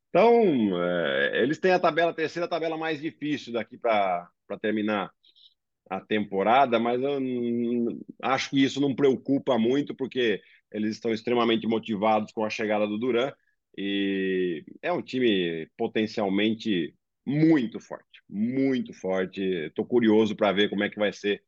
[0.09, 4.29] Então, é, eles têm a tabela, a terceira tabela mais difícil daqui para
[4.61, 5.09] terminar
[5.91, 7.19] a temporada, mas eu
[8.21, 12.97] acho que isso não preocupa muito, porque eles estão extremamente motivados com a chegada do
[12.97, 13.29] Duran
[13.77, 19.41] e é um time potencialmente muito forte, muito forte.
[19.41, 21.43] Estou curioso para ver como é que vai ser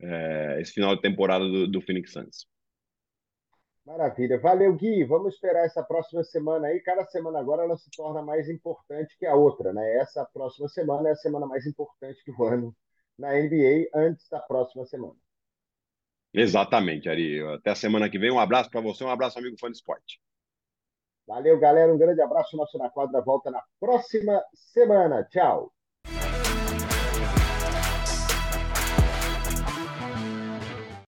[0.00, 2.46] é, esse final de temporada do, do Phoenix Suns.
[3.84, 4.38] Maravilha.
[4.40, 5.04] Valeu, Gui.
[5.04, 6.80] Vamos esperar essa próxima semana aí.
[6.80, 9.98] Cada semana agora ela se torna mais importante que a outra, né?
[9.98, 12.74] Essa próxima semana é a semana mais importante do ano
[13.18, 15.16] na NBA antes da próxima semana.
[16.34, 17.42] Exatamente, Ari.
[17.54, 18.30] Até a semana que vem.
[18.30, 20.20] Um abraço para você, um abraço, amigo fã de esporte.
[21.26, 21.92] Valeu, galera.
[21.92, 22.56] Um grande abraço.
[22.56, 25.24] Nosso Na Quadra volta na próxima semana.
[25.24, 25.72] Tchau.